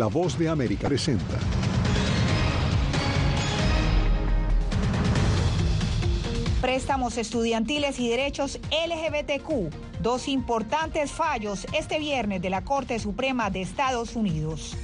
La 0.00 0.06
voz 0.06 0.38
de 0.38 0.48
América 0.48 0.88
presenta. 0.88 1.38
Préstamos 6.62 7.18
estudiantiles 7.18 8.00
y 8.00 8.08
derechos 8.08 8.58
LGBTQ. 8.70 10.00
Dos 10.00 10.26
importantes 10.28 11.10
fallos 11.10 11.66
este 11.74 11.98
viernes 11.98 12.40
de 12.40 12.48
la 12.48 12.64
Corte 12.64 12.98
Suprema 12.98 13.50
de 13.50 13.60
Estados 13.60 14.16
Unidos. 14.16 14.74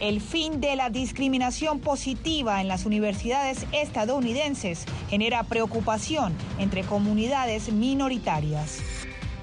El 0.00 0.20
fin 0.20 0.60
de 0.60 0.74
la 0.74 0.90
discriminación 0.90 1.78
positiva 1.78 2.60
en 2.60 2.66
las 2.66 2.86
universidades 2.86 3.68
estadounidenses 3.70 4.84
genera 5.10 5.44
preocupación 5.44 6.34
entre 6.58 6.82
comunidades 6.82 7.72
minoritarias. 7.72 8.80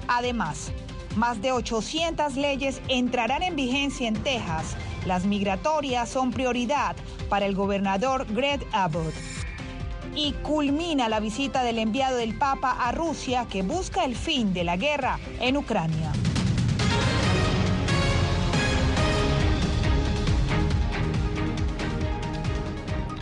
Además, 0.06 0.70
más 1.16 1.40
de 1.40 1.52
800 1.52 2.36
leyes 2.36 2.80
entrarán 2.88 3.42
en 3.42 3.56
vigencia 3.56 4.06
en 4.06 4.22
Texas. 4.22 4.76
Las 5.06 5.24
migratorias 5.24 6.08
son 6.08 6.32
prioridad 6.32 6.96
para 7.28 7.46
el 7.46 7.54
gobernador 7.54 8.26
Greg 8.32 8.64
Abbott 8.72 9.14
y 10.14 10.32
culmina 10.42 11.08
la 11.08 11.20
visita 11.20 11.62
del 11.62 11.78
enviado 11.78 12.16
del 12.16 12.36
Papa 12.36 12.76
a 12.80 12.92
Rusia 12.92 13.46
que 13.48 13.62
busca 13.62 14.04
el 14.04 14.16
fin 14.16 14.52
de 14.52 14.64
la 14.64 14.76
guerra 14.76 15.18
en 15.40 15.56
Ucrania. 15.56 16.12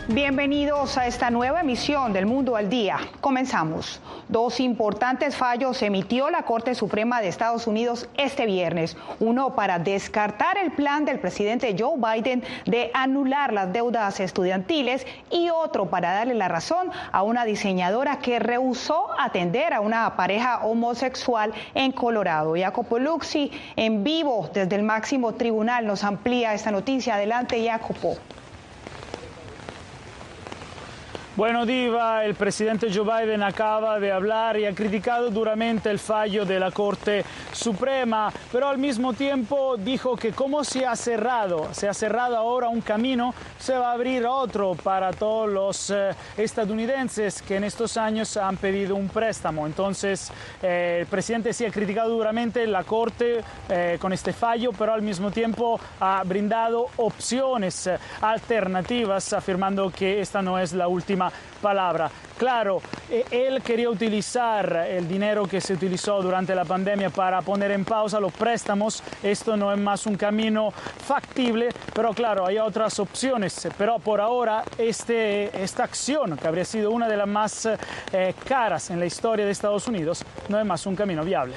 Bienvenidos 0.09 0.97
a 0.97 1.05
esta 1.05 1.29
nueva 1.29 1.59
emisión 1.59 2.13
del 2.13 2.25
Mundo 2.25 2.55
al 2.55 2.69
Día. 2.69 2.97
Comenzamos. 3.19 3.99
Dos 4.29 4.61
importantes 4.61 5.35
fallos 5.35 5.81
emitió 5.81 6.29
la 6.29 6.43
Corte 6.43 6.75
Suprema 6.75 7.19
de 7.19 7.27
Estados 7.27 7.67
Unidos 7.67 8.07
este 8.15 8.45
viernes. 8.45 8.95
Uno 9.19 9.53
para 9.53 9.79
descartar 9.79 10.57
el 10.57 10.71
plan 10.71 11.03
del 11.03 11.19
presidente 11.19 11.75
Joe 11.77 11.97
Biden 11.97 12.41
de 12.65 12.89
anular 12.93 13.51
las 13.51 13.73
deudas 13.73 14.21
estudiantiles 14.21 15.05
y 15.29 15.49
otro 15.49 15.89
para 15.89 16.13
darle 16.13 16.35
la 16.35 16.47
razón 16.47 16.89
a 17.11 17.23
una 17.23 17.43
diseñadora 17.43 18.19
que 18.19 18.39
rehusó 18.39 19.09
atender 19.19 19.73
a 19.73 19.81
una 19.81 20.15
pareja 20.15 20.59
homosexual 20.63 21.53
en 21.75 21.91
Colorado. 21.91 22.53
Jacopo 22.57 22.97
Luxi 22.97 23.51
en 23.75 24.05
vivo 24.05 24.49
desde 24.53 24.77
el 24.77 24.83
máximo 24.83 25.33
tribunal 25.33 25.85
nos 25.85 26.05
amplía 26.05 26.53
esta 26.53 26.71
noticia. 26.71 27.15
Adelante, 27.15 27.61
Jacopo. 27.61 28.15
Bueno, 31.37 31.67
Diva, 31.67 32.25
el 32.25 32.33
presidente 32.33 32.91
Joe 32.91 33.03
Biden 33.03 33.43
acaba 33.43 33.99
de 33.99 34.11
hablar 34.11 34.57
y 34.57 34.65
ha 34.65 34.73
criticado 34.73 35.29
duramente 35.29 35.87
el 35.91 35.99
fallo 35.99 36.45
de 36.45 36.59
la 36.59 36.71
Corte 36.71 37.23
Suprema, 37.53 38.33
pero 38.51 38.67
al 38.67 38.79
mismo 38.79 39.13
tiempo 39.13 39.77
dijo 39.77 40.15
que 40.15 40.31
como 40.31 40.63
se 40.63 40.87
ha 40.87 40.95
cerrado, 40.95 41.71
se 41.75 41.87
ha 41.87 41.93
cerrado 41.93 42.37
ahora 42.37 42.69
un 42.69 42.81
camino, 42.81 43.35
se 43.59 43.77
va 43.77 43.91
a 43.91 43.93
abrir 43.93 44.25
otro 44.25 44.73
para 44.73 45.13
todos 45.13 45.47
los 45.47 45.91
eh, 45.91 46.09
estadounidenses 46.37 47.43
que 47.43 47.57
en 47.57 47.65
estos 47.65 47.97
años 47.97 48.35
han 48.35 48.57
pedido 48.57 48.95
un 48.95 49.07
préstamo. 49.07 49.67
Entonces, 49.67 50.31
eh, 50.63 50.97
el 51.01 51.05
presidente 51.05 51.53
sí 51.53 51.65
ha 51.65 51.71
criticado 51.71 52.09
duramente 52.09 52.65
la 52.65 52.83
Corte 52.83 53.43
eh, 53.69 53.99
con 54.01 54.11
este 54.11 54.33
fallo, 54.33 54.71
pero 54.75 54.91
al 54.91 55.03
mismo 55.03 55.29
tiempo 55.29 55.79
ha 55.99 56.23
brindado 56.23 56.87
opciones 56.97 57.87
alternativas, 58.21 59.33
afirmando 59.33 59.91
que 59.91 60.19
esta 60.19 60.41
no 60.41 60.57
es 60.57 60.73
la 60.73 60.87
última 60.87 61.26
palabra. 61.61 62.09
Claro, 62.37 62.81
eh, 63.09 63.25
él 63.31 63.61
quería 63.63 63.89
utilizar 63.89 64.85
el 64.87 65.07
dinero 65.07 65.47
que 65.47 65.59
se 65.59 65.73
utilizó 65.73 66.21
durante 66.21 66.53
la 66.53 66.65
pandemia 66.65 67.09
para 67.09 67.41
poner 67.41 67.71
en 67.71 67.83
pausa 67.83 68.19
los 68.19 68.31
préstamos. 68.31 69.01
Esto 69.23 69.57
no 69.57 69.73
es 69.73 69.79
más 69.79 70.05
un 70.05 70.15
camino 70.15 70.71
factible, 70.71 71.69
pero 71.93 72.13
claro, 72.13 72.45
hay 72.45 72.59
otras 72.59 72.99
opciones. 72.99 73.67
Pero 73.77 73.97
por 73.99 74.21
ahora, 74.21 74.63
este, 74.77 75.63
esta 75.63 75.83
acción, 75.83 76.37
que 76.37 76.47
habría 76.47 76.65
sido 76.65 76.91
una 76.91 77.07
de 77.07 77.17
las 77.17 77.27
más 77.27 77.65
eh, 77.65 78.35
caras 78.47 78.91
en 78.91 78.99
la 78.99 79.05
historia 79.05 79.45
de 79.45 79.51
Estados 79.51 79.87
Unidos, 79.87 80.23
no 80.49 80.59
es 80.59 80.65
más 80.65 80.85
un 80.85 80.95
camino 80.95 81.23
viable. 81.23 81.55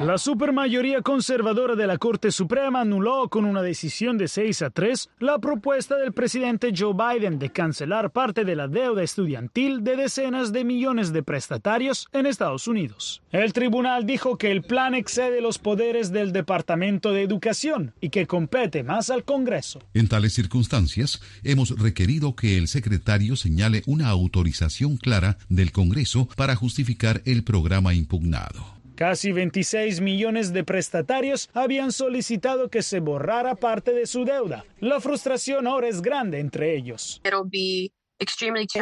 La 0.00 0.18
supermayoría 0.18 1.00
conservadora 1.00 1.74
de 1.74 1.86
la 1.86 1.96
Corte 1.96 2.30
Suprema 2.30 2.82
anuló 2.82 3.30
con 3.30 3.46
una 3.46 3.62
decisión 3.62 4.18
de 4.18 4.28
6 4.28 4.60
a 4.60 4.68
3 4.68 5.08
la 5.20 5.38
propuesta 5.38 5.96
del 5.96 6.12
presidente 6.12 6.74
Joe 6.76 6.92
Biden 6.92 7.38
de 7.38 7.48
cancelar 7.48 8.10
parte 8.10 8.44
de 8.44 8.56
la 8.56 8.68
deuda 8.68 9.02
estudiantil 9.02 9.82
de 9.82 9.96
decenas 9.96 10.52
de 10.52 10.64
millones 10.64 11.14
de 11.14 11.22
prestatarios 11.22 12.08
en 12.12 12.26
Estados 12.26 12.68
Unidos. 12.68 13.22
El 13.32 13.54
tribunal 13.54 14.04
dijo 14.04 14.36
que 14.36 14.50
el 14.50 14.60
plan 14.60 14.94
excede 14.94 15.40
los 15.40 15.58
poderes 15.58 16.12
del 16.12 16.30
Departamento 16.30 17.12
de 17.12 17.22
Educación 17.22 17.94
y 17.98 18.10
que 18.10 18.26
compete 18.26 18.82
más 18.82 19.08
al 19.08 19.24
Congreso. 19.24 19.80
En 19.94 20.08
tales 20.08 20.34
circunstancias, 20.34 21.22
hemos 21.42 21.70
requerido 21.70 22.36
que 22.36 22.58
el 22.58 22.68
secretario 22.68 23.34
señale 23.34 23.82
una 23.86 24.08
autorización 24.08 24.98
clara 24.98 25.38
del 25.48 25.72
Congreso 25.72 26.28
para 26.36 26.54
justificar 26.54 27.22
el 27.24 27.44
programa 27.44 27.94
impugnado. 27.94 28.75
Casi 28.96 29.30
26 29.30 30.00
millones 30.00 30.54
de 30.54 30.64
prestatarios 30.64 31.50
habían 31.52 31.92
solicitado 31.92 32.70
que 32.70 32.80
se 32.80 33.00
borrara 33.00 33.54
parte 33.54 33.92
de 33.92 34.06
su 34.06 34.24
deuda. 34.24 34.64
La 34.80 35.00
frustración 35.00 35.66
ahora 35.66 35.88
es 35.88 36.00
grande 36.00 36.40
entre 36.40 36.74
ellos. 36.74 37.20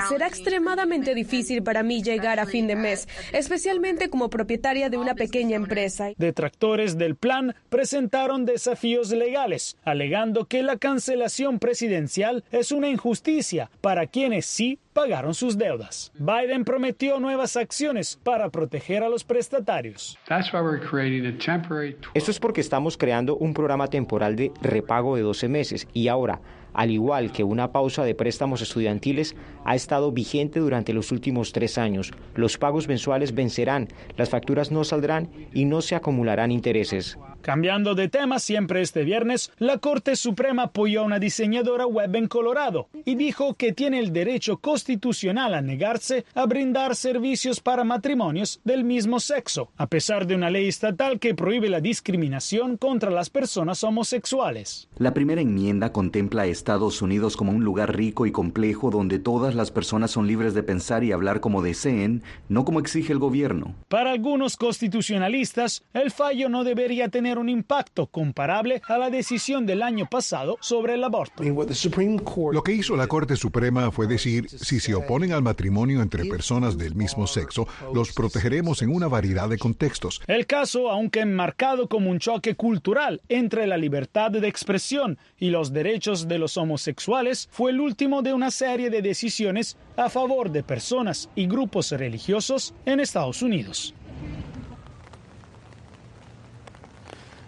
Será 0.09 0.29
extremadamente 0.29 1.15
difícil 1.15 1.63
para 1.63 1.83
mí 1.83 2.03
llegar 2.03 2.39
a 2.39 2.47
fin 2.47 2.69
de 2.69 2.77
mes, 2.77 3.09
especialmente 3.33 4.09
como 4.09 4.31
propietaria 4.31 4.91
de 4.91 4.97
una 4.97 5.15
pequeña 5.15 5.57
empresa. 5.57 6.11
Detractores 6.17 6.97
del 6.99 7.17
plan 7.17 7.55
presentaron 7.69 8.45
desafíos 8.45 9.11
legales, 9.11 9.77
alegando 9.85 10.47
que 10.47 10.63
la 10.63 10.77
cancelación 10.77 11.59
presidencial 11.59 12.45
es 12.53 12.71
una 12.71 12.89
injusticia 12.89 13.71
para 13.81 14.07
quienes 14.07 14.47
sí 14.47 14.79
pagaron 14.93 15.35
sus 15.35 15.59
deudas. 15.59 16.13
Biden 16.15 16.65
prometió 16.65 17.19
nuevas 17.19 17.57
acciones 17.57 18.19
para 18.23 18.51
proteger 18.51 19.03
a 19.03 19.09
los 19.09 19.25
prestatarios. 19.25 20.17
Esto 22.15 22.31
es 22.31 22.39
porque 22.39 22.61
estamos 22.61 22.97
creando 22.97 23.37
un 23.37 23.53
programa 23.53 23.89
temporal 23.89 24.37
de 24.37 24.53
repago 24.63 25.17
de 25.17 25.23
12 25.23 25.49
meses 25.49 25.89
y 25.93 26.07
ahora 26.07 26.41
al 26.75 26.91
igual 26.91 27.33
que 27.33 27.45
una 27.45 27.73
pausa 27.73 28.05
de 28.05 28.15
préstamos 28.15 28.61
estudiantiles, 28.61 29.35
ha 29.65 29.75
estado 29.75 30.13
vigente 30.13 30.61
durante 30.61 30.93
los 30.93 31.11
últimos 31.13 31.53
tres 31.53 31.79
años. 31.79 32.13
Los 32.35 32.59
pagos 32.59 32.89
mensuales 32.89 33.35
vencerán, 33.35 33.89
las 34.17 34.29
facturas 34.29 34.71
no 34.71 34.85
saldrán 34.85 35.31
y 35.55 35.65
no 35.65 35.81
se 35.81 35.95
acumularán 35.95 36.51
intereses. 36.51 37.17
Cambiando 37.45 37.95
de 37.95 38.09
tema, 38.09 38.39
siempre 38.39 38.81
este 38.81 39.05
viernes, 39.05 39.53
la 39.59 39.77
Corte 39.77 40.17
Suprema 40.17 40.63
apoyó 40.63 41.03
a 41.03 41.05
una 41.05 41.19
diseñadora 41.19 41.85
web 41.85 42.17
en 42.17 42.27
Colorado 42.27 42.89
y 43.05 43.17
dijo 43.17 43.53
que 43.53 43.75
tiene 43.75 43.99
el 43.99 44.15
derecho 44.15 44.57
constitucional 44.57 45.53
a 45.53 45.61
negarse 45.61 46.25
a 46.35 46.47
brindar 46.47 46.97
servicios 46.97 47.61
para 47.61 47.85
matrimonios 47.85 48.63
del 48.65 48.83
mismo 48.83 49.21
sexo, 49.21 49.71
a 49.77 49.89
pesar 49.89 50.27
de 50.27 50.35
una 50.37 50.49
ley 50.49 50.69
estatal 50.69 51.19
que 51.19 51.35
prohíbe 51.35 51.69
la 51.69 51.83
discriminación 51.83 52.79
contra 52.79 53.11
las 53.11 53.29
personas 53.29 53.85
homosexuales. 53.85 54.89
La 54.97 55.13
primera 55.13 55.43
enmienda 55.43 55.93
contempla 55.93 56.45
a 56.45 56.47
Estados 56.47 57.03
Unidos 57.03 57.37
como 57.37 57.53
un 57.53 57.63
lugar 57.63 57.95
rico 57.95 58.25
y 58.25 58.33
complejo 58.33 58.89
donde 58.91 59.19
todas 59.19 59.55
las 59.55 59.71
personas 59.71 60.13
son 60.13 60.27
libres 60.27 60.55
de 60.55 60.63
pensar 60.63 61.05
y 61.05 61.13
hablar 61.13 61.41
como 61.41 61.61
deseen, 61.61 62.23
no 62.49 62.65
como 62.65 62.81
exige 62.81 63.13
el 63.13 63.19
gobierno. 63.19 63.75
Para 63.89 64.13
algunos 64.13 64.57
constitucionalistas, 64.57 65.85
el 65.93 66.11
fallo 66.11 66.49
no 66.49 66.65
debería 66.65 67.11
tener 67.11 67.34
un 67.39 67.49
impacto 67.49 68.07
comparable 68.07 68.83
a 68.89 68.99
la 68.99 69.11
decisión 69.11 69.67
del 69.67 69.83
año 69.83 70.07
pasado 70.11 70.57
sobre 70.61 70.95
el 70.95 71.05
aborto. 71.05 71.43
Lo 71.43 72.63
que 72.63 72.73
hizo 72.73 72.97
la 72.97 73.07
Corte 73.07 73.37
Suprema 73.37 73.91
fue 73.91 74.07
decir, 74.07 74.49
si 74.49 74.81
se 74.81 74.95
oponen 74.95 75.33
al 75.33 75.43
matrimonio 75.43 76.03
entre 76.03 76.25
personas 76.25 76.77
del 76.79 76.95
mismo 76.95 77.27
sexo, 77.27 77.67
los 77.93 78.13
protegeremos 78.13 78.83
en 78.83 78.95
una 78.95 79.09
variedad 79.09 79.49
de 79.49 79.59
contextos. 79.59 80.21
El 80.27 80.47
caso, 80.47 80.91
aunque 80.91 81.21
enmarcado 81.21 81.89
como 81.89 82.11
un 82.11 82.19
choque 82.19 82.55
cultural 82.55 83.21
entre 83.29 83.67
la 83.67 83.77
libertad 83.77 84.31
de 84.31 84.49
expresión 84.49 85.19
y 85.39 85.51
los 85.51 85.73
derechos 85.73 86.29
de 86.29 86.39
los 86.39 86.57
homosexuales, 86.57 87.49
fue 87.51 87.71
el 87.71 87.81
último 87.81 88.23
de 88.23 88.33
una 88.33 88.51
serie 88.51 88.91
de 88.91 89.03
decisiones 89.03 89.77
a 89.97 90.09
favor 90.09 90.51
de 90.51 90.63
personas 90.63 91.29
y 91.35 91.47
grupos 91.47 91.93
religiosos 91.93 92.75
en 92.87 93.01
Estados 93.01 93.43
Unidos. 93.43 93.95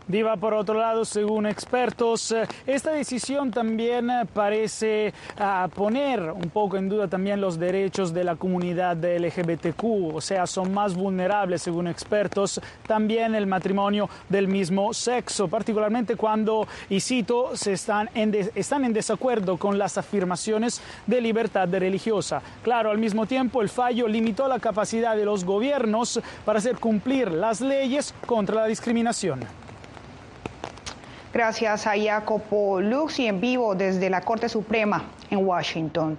Diva, 0.08 0.36
por 0.36 0.54
otro 0.54 0.78
lado, 0.78 1.04
según 1.04 1.46
expertos, 1.46 2.30
eh, 2.30 2.46
esta 2.64 2.92
decisión 2.92 3.50
también 3.50 4.08
eh, 4.08 4.22
parece 4.32 5.12
ah, 5.36 5.68
poner 5.74 6.20
un 6.30 6.48
poco 6.50 6.76
en 6.76 6.88
duda 6.88 7.08
también 7.08 7.40
los 7.40 7.58
derechos 7.58 8.14
de 8.14 8.22
la 8.22 8.36
comunidad 8.36 8.98
LGBTQ, 8.98 10.14
o 10.14 10.20
sea, 10.20 10.46
son 10.46 10.72
más 10.72 10.94
vulnerables, 10.94 11.62
según 11.62 11.88
expertos, 11.88 12.60
también 12.86 13.34
el 13.34 13.48
matrimonio 13.48 14.08
del 14.28 14.46
mismo 14.46 14.94
sexo, 14.94 15.48
particularmente 15.48 16.14
cuando, 16.14 16.68
y 16.88 17.00
cito, 17.00 17.56
se 17.56 17.72
están, 17.72 18.08
en 18.14 18.32
están 18.54 18.84
en 18.84 18.92
desacuerdo 18.92 19.56
con 19.56 19.76
las 19.76 19.98
afirmaciones 19.98 20.82
de 21.08 21.20
libertad 21.20 21.68
religiosa. 21.68 22.42
Claro, 22.62 22.92
al 22.92 22.98
mismo 22.98 23.26
tiempo, 23.26 23.60
el 23.60 23.68
fallo 23.68 24.06
limitó 24.06 24.46
la 24.46 24.60
capacidad 24.60 25.16
de 25.16 25.24
los 25.24 25.44
gobiernos 25.44 26.20
para 26.44 26.60
hacer 26.60 26.78
cumplir 26.78 27.32
las 27.32 27.60
leyes 27.60 28.14
contra 28.24 28.54
la 28.54 28.66
discriminación. 28.66 29.65
Gracias 31.36 31.86
a 31.86 31.92
Jacopo 31.94 32.80
Luxi 32.80 33.26
en 33.26 33.42
vivo 33.42 33.74
desde 33.74 34.08
la 34.08 34.22
Corte 34.22 34.48
Suprema 34.48 35.04
en 35.28 35.46
Washington. 35.46 36.16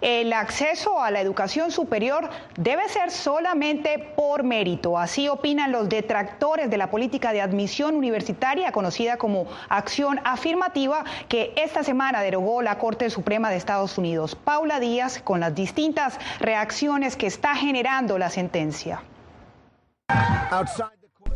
El 0.00 0.32
acceso 0.32 0.98
a 0.98 1.10
la 1.10 1.20
educación 1.20 1.70
superior 1.70 2.30
debe 2.56 2.88
ser 2.88 3.10
solamente 3.10 3.98
por 4.16 4.44
mérito. 4.44 4.98
Así 4.98 5.28
opinan 5.28 5.72
los 5.72 5.90
detractores 5.90 6.70
de 6.70 6.78
la 6.78 6.90
política 6.90 7.34
de 7.34 7.42
admisión 7.42 7.96
universitaria 7.96 8.72
conocida 8.72 9.18
como 9.18 9.46
acción 9.68 10.20
afirmativa 10.24 11.04
que 11.28 11.52
esta 11.56 11.82
semana 11.82 12.22
derogó 12.22 12.62
la 12.62 12.78
Corte 12.78 13.10
Suprema 13.10 13.50
de 13.50 13.56
Estados 13.56 13.98
Unidos. 13.98 14.36
Paula 14.36 14.80
Díaz 14.80 15.20
con 15.22 15.40
las 15.40 15.54
distintas 15.54 16.18
reacciones 16.40 17.16
que 17.16 17.26
está 17.26 17.54
generando 17.56 18.16
la 18.16 18.30
sentencia. 18.30 19.02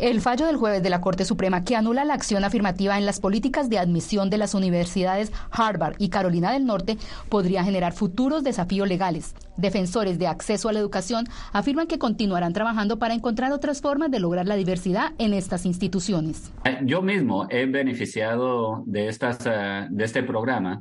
El 0.01 0.23
fallo 0.23 0.47
del 0.47 0.57
jueves 0.57 0.83
de 0.83 0.89
la 0.89 1.03
Corte 1.03 1.27
Suprema 1.27 1.63
que 1.63 1.77
anula 1.77 2.07
la 2.07 2.15
acción 2.15 2.43
afirmativa 2.43 2.97
en 2.97 3.05
las 3.05 3.21
políticas 3.21 3.69
de 3.69 3.79
admisión 3.79 4.31
de 4.31 4.39
las 4.39 4.55
universidades 4.55 5.31
Harvard 5.51 5.97
y 5.99 6.09
Carolina 6.09 6.53
del 6.53 6.65
Norte 6.65 6.97
podría 7.29 7.63
generar 7.65 7.93
futuros 7.93 8.43
desafíos 8.43 8.89
legales. 8.89 9.35
Defensores 9.59 10.19
de 10.19 10.27
acceso 10.27 10.71
a 10.71 10.73
la 10.73 10.79
educación 10.79 11.27
afirman 11.53 11.87
que 11.87 11.99
continuarán 11.99 12.55
trabajando 12.55 12.99
para 12.99 13.13
encontrar 13.13 13.53
otras 13.53 13.83
formas 13.83 14.11
de 14.11 14.21
lograr 14.21 14.47
la 14.47 14.57
diversidad 14.57 15.13
en 15.19 15.35
estas 15.35 15.67
instituciones. 15.67 16.51
Eh, 16.65 16.79
yo 16.85 17.03
mismo 17.03 17.47
he 17.51 17.67
beneficiado 17.67 18.83
de, 18.87 19.09
estas, 19.09 19.45
eh, 19.45 19.87
de 19.91 20.05
este 20.05 20.23
programa. 20.23 20.81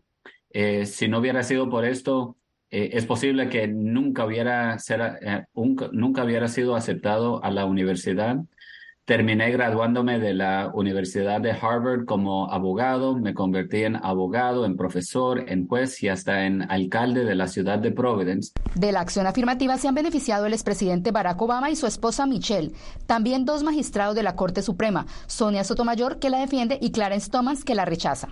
Eh, 0.50 0.86
si 0.86 1.10
no 1.10 1.20
hubiera 1.20 1.44
sido 1.44 1.70
por 1.70 1.84
esto, 1.84 2.38
es 2.72 3.06
posible 3.08 3.50
que 3.50 3.68
nunca 3.68 4.26
hubiera, 4.26 4.78
ser, 4.78 5.18
nunca 5.56 6.24
hubiera 6.24 6.48
sido 6.48 6.76
aceptado 6.76 7.44
a 7.44 7.50
la 7.50 7.66
universidad 7.66 8.38
Terminé 9.10 9.50
graduándome 9.50 10.20
de 10.20 10.36
la 10.36 10.70
Universidad 10.72 11.42
de 11.42 11.50
Harvard 11.50 12.06
como 12.06 12.54
abogado, 12.54 13.18
me 13.18 13.34
convertí 13.34 13.84
en 13.84 13.96
abogado, 13.96 14.68
en 14.68 14.78
profesor, 14.78 15.46
en 15.48 15.68
juez 15.68 16.04
y 16.04 16.10
hasta 16.10 16.46
en 16.46 16.72
alcalde 16.72 17.26
de 17.26 17.34
la 17.34 17.48
ciudad 17.48 17.80
de 17.80 17.90
Providence. 17.90 18.52
De 18.76 18.92
la 18.92 19.00
acción 19.00 19.26
afirmativa 19.26 19.80
se 19.80 19.88
han 19.88 19.96
beneficiado 19.96 20.46
el 20.46 20.54
expresidente 20.54 21.10
Barack 21.10 21.42
Obama 21.42 21.72
y 21.72 21.76
su 21.76 21.88
esposa 21.88 22.28
Michelle, 22.28 22.72
también 23.08 23.46
dos 23.46 23.64
magistrados 23.64 24.14
de 24.14 24.22
la 24.22 24.36
Corte 24.36 24.62
Suprema, 24.62 25.08
Sonia 25.26 25.64
Sotomayor, 25.64 26.20
que 26.20 26.30
la 26.30 26.38
defiende, 26.38 26.78
y 26.80 26.92
Clarence 26.92 27.32
Thomas, 27.32 27.64
que 27.64 27.74
la 27.74 27.86
rechaza. 27.86 28.28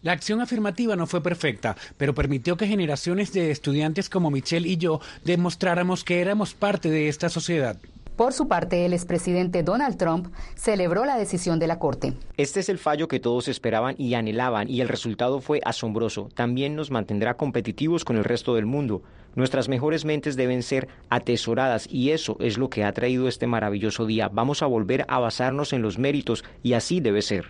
La 0.00 0.12
acción 0.12 0.40
afirmativa 0.40 0.96
no 0.96 1.06
fue 1.06 1.22
perfecta, 1.22 1.76
pero 1.98 2.14
permitió 2.14 2.56
que 2.56 2.66
generaciones 2.66 3.34
de 3.34 3.50
estudiantes 3.50 4.08
como 4.08 4.30
Michelle 4.30 4.66
y 4.66 4.78
yo 4.78 5.02
demostráramos 5.22 6.02
que 6.02 6.22
éramos 6.22 6.54
parte 6.54 6.88
de 6.88 7.10
esta 7.10 7.28
sociedad. 7.28 7.76
Por 8.16 8.32
su 8.32 8.46
parte, 8.46 8.86
el 8.86 8.92
expresidente 8.92 9.64
Donald 9.64 9.96
Trump 9.96 10.28
celebró 10.54 11.04
la 11.04 11.16
decisión 11.16 11.58
de 11.58 11.66
la 11.66 11.80
Corte. 11.80 12.12
Este 12.36 12.60
es 12.60 12.68
el 12.68 12.78
fallo 12.78 13.08
que 13.08 13.18
todos 13.18 13.48
esperaban 13.48 13.96
y 13.98 14.14
anhelaban 14.14 14.70
y 14.70 14.80
el 14.80 14.88
resultado 14.88 15.40
fue 15.40 15.60
asombroso. 15.64 16.28
También 16.32 16.76
nos 16.76 16.92
mantendrá 16.92 17.36
competitivos 17.36 18.04
con 18.04 18.16
el 18.16 18.22
resto 18.22 18.54
del 18.54 18.66
mundo. 18.66 19.02
Nuestras 19.34 19.68
mejores 19.68 20.04
mentes 20.04 20.36
deben 20.36 20.62
ser 20.62 20.86
atesoradas 21.10 21.88
y 21.90 22.10
eso 22.10 22.36
es 22.38 22.56
lo 22.56 22.70
que 22.70 22.84
ha 22.84 22.92
traído 22.92 23.26
este 23.26 23.48
maravilloso 23.48 24.06
día. 24.06 24.28
Vamos 24.32 24.62
a 24.62 24.66
volver 24.66 25.04
a 25.08 25.18
basarnos 25.18 25.72
en 25.72 25.82
los 25.82 25.98
méritos 25.98 26.44
y 26.62 26.74
así 26.74 27.00
debe 27.00 27.20
ser. 27.20 27.46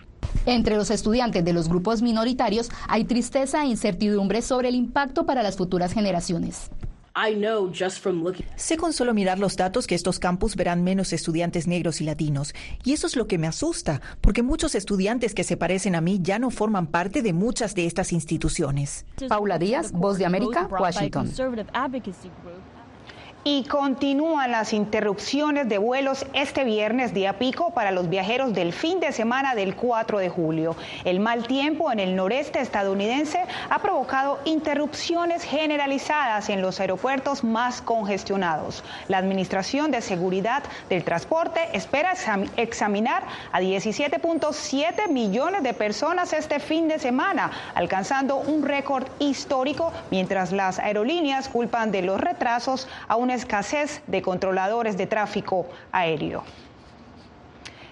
Entre 0.47 0.77
los 0.77 0.89
estudiantes 0.89 1.45
de 1.45 1.53
los 1.53 1.69
grupos 1.69 2.01
minoritarios 2.01 2.69
hay 2.87 3.05
tristeza 3.05 3.63
e 3.63 3.67
incertidumbre 3.67 4.41
sobre 4.41 4.69
el 4.69 4.75
impacto 4.75 5.27
para 5.27 5.43
las 5.43 5.57
futuras 5.57 5.93
generaciones. 5.93 6.71
Sé 8.57 8.75
con 8.75 8.91
solo 8.91 9.13
mirar 9.13 9.39
los 9.39 9.55
datos 9.55 9.87
que 9.87 9.95
estos 9.95 10.19
campus 10.19 10.57
verán 10.57 10.83
menos 10.83 11.13
estudiantes 11.13 11.65
negros 11.65 12.01
y 12.01 12.03
latinos. 12.03 12.53
Y 12.83 12.91
eso 12.91 13.07
es 13.07 13.15
lo 13.15 13.25
que 13.25 13.37
me 13.37 13.47
asusta, 13.47 14.01
porque 14.19 14.43
muchos 14.43 14.75
estudiantes 14.75 15.33
que 15.33 15.45
se 15.45 15.55
parecen 15.55 15.95
a 15.95 16.01
mí 16.01 16.19
ya 16.21 16.39
no 16.39 16.51
forman 16.51 16.87
parte 16.87 17.21
de 17.21 17.31
muchas 17.31 17.73
de 17.73 17.85
estas 17.85 18.11
instituciones. 18.11 19.05
Paula 19.29 19.57
Díaz, 19.57 19.93
Voz 19.93 20.17
de 20.17 20.25
América, 20.25 20.67
Washington. 20.69 21.31
Y 23.47 23.65
continúan 23.65 24.49
las 24.49 24.73
interrupciones 24.73 25.69
de 25.69 25.77
vuelos 25.77 26.25
este 26.33 26.63
viernes 26.63 27.13
día 27.13 27.37
pico 27.37 27.69
para 27.69 27.91
los 27.91 28.09
viajeros 28.09 28.55
del 28.55 28.73
fin 28.73 28.99
de 28.99 29.11
semana 29.11 29.53
del 29.53 29.75
4 29.75 30.17
de 30.17 30.29
julio. 30.29 30.75
El 31.03 31.19
mal 31.19 31.45
tiempo 31.45 31.91
en 31.91 31.99
el 31.99 32.15
noreste 32.15 32.59
estadounidense 32.59 33.39
ha 33.69 33.77
provocado 33.83 34.39
interrupciones 34.45 35.43
generalizadas 35.43 36.49
en 36.49 36.63
los 36.63 36.79
aeropuertos 36.79 37.43
más 37.43 37.83
congestionados. 37.83 38.83
La 39.09 39.19
Administración 39.19 39.91
de 39.91 40.01
Seguridad 40.01 40.63
del 40.89 41.03
Transporte 41.03 41.59
espera 41.73 42.13
examinar 42.57 43.21
a 43.51 43.61
17.7 43.61 45.07
millones 45.09 45.61
de 45.61 45.75
personas 45.75 46.33
este 46.33 46.59
fin 46.59 46.87
de 46.87 46.97
semana, 46.97 47.51
alcanzando 47.75 48.37
un 48.37 48.63
récord 48.63 49.05
histórico, 49.19 49.93
mientras 50.09 50.51
las 50.51 50.79
aerolíneas 50.79 51.47
culpan 51.47 51.91
de 51.91 52.01
los 52.01 52.19
retrasos 52.19 52.87
a 53.07 53.15
una 53.17 53.34
escasez 53.35 54.01
de 54.07 54.21
controladores 54.21 54.97
de 54.97 55.07
tráfico 55.07 55.67
aéreo. 55.91 56.43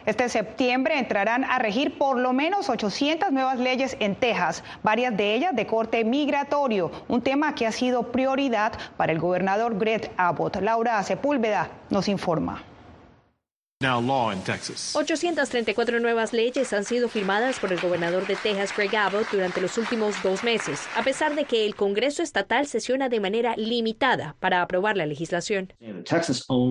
Este 0.05 0.27
septiembre 0.27 0.99
entrarán 0.99 1.45
a 1.45 1.59
regir 1.59 1.97
por 1.97 2.17
lo 2.17 2.33
menos 2.33 2.69
800 2.69 3.31
nuevas 3.31 3.57
leyes 3.57 3.95
en 4.01 4.15
Texas, 4.15 4.61
varias 4.83 5.15
de 5.15 5.33
ellas 5.33 5.55
de 5.55 5.65
corte 5.65 6.03
migratorio, 6.03 6.91
un 7.07 7.21
tema 7.21 7.55
que 7.55 7.65
ha 7.65 7.71
sido 7.71 8.11
prioridad 8.11 8.73
para 8.97 9.13
el 9.13 9.19
gobernador 9.19 9.77
Greg 9.77 10.11
Abbott. 10.17 10.57
Laura 10.57 11.01
Sepúlveda 11.03 11.69
nos 11.89 12.09
informa. 12.09 12.63
834 13.83 15.99
nuevas 15.99 16.33
leyes 16.33 16.73
han 16.73 16.85
sido 16.85 17.09
firmadas 17.09 17.59
por 17.59 17.73
el 17.73 17.79
gobernador 17.79 18.27
de 18.27 18.35
Texas, 18.35 18.71
Greg 18.75 18.95
Abbott, 18.95 19.29
durante 19.31 19.59
los 19.59 19.77
últimos 19.77 20.15
dos 20.23 20.43
meses, 20.43 20.81
a 20.95 21.03
pesar 21.03 21.35
de 21.35 21.45
que 21.45 21.65
el 21.65 21.75
Congreso 21.75 22.23
estatal 22.23 22.67
sesiona 22.67 23.09
de 23.09 23.19
manera 23.19 23.55
limitada 23.57 24.35
para 24.39 24.61
aprobar 24.61 24.95
la 24.95 25.05
legislación. 25.05 25.73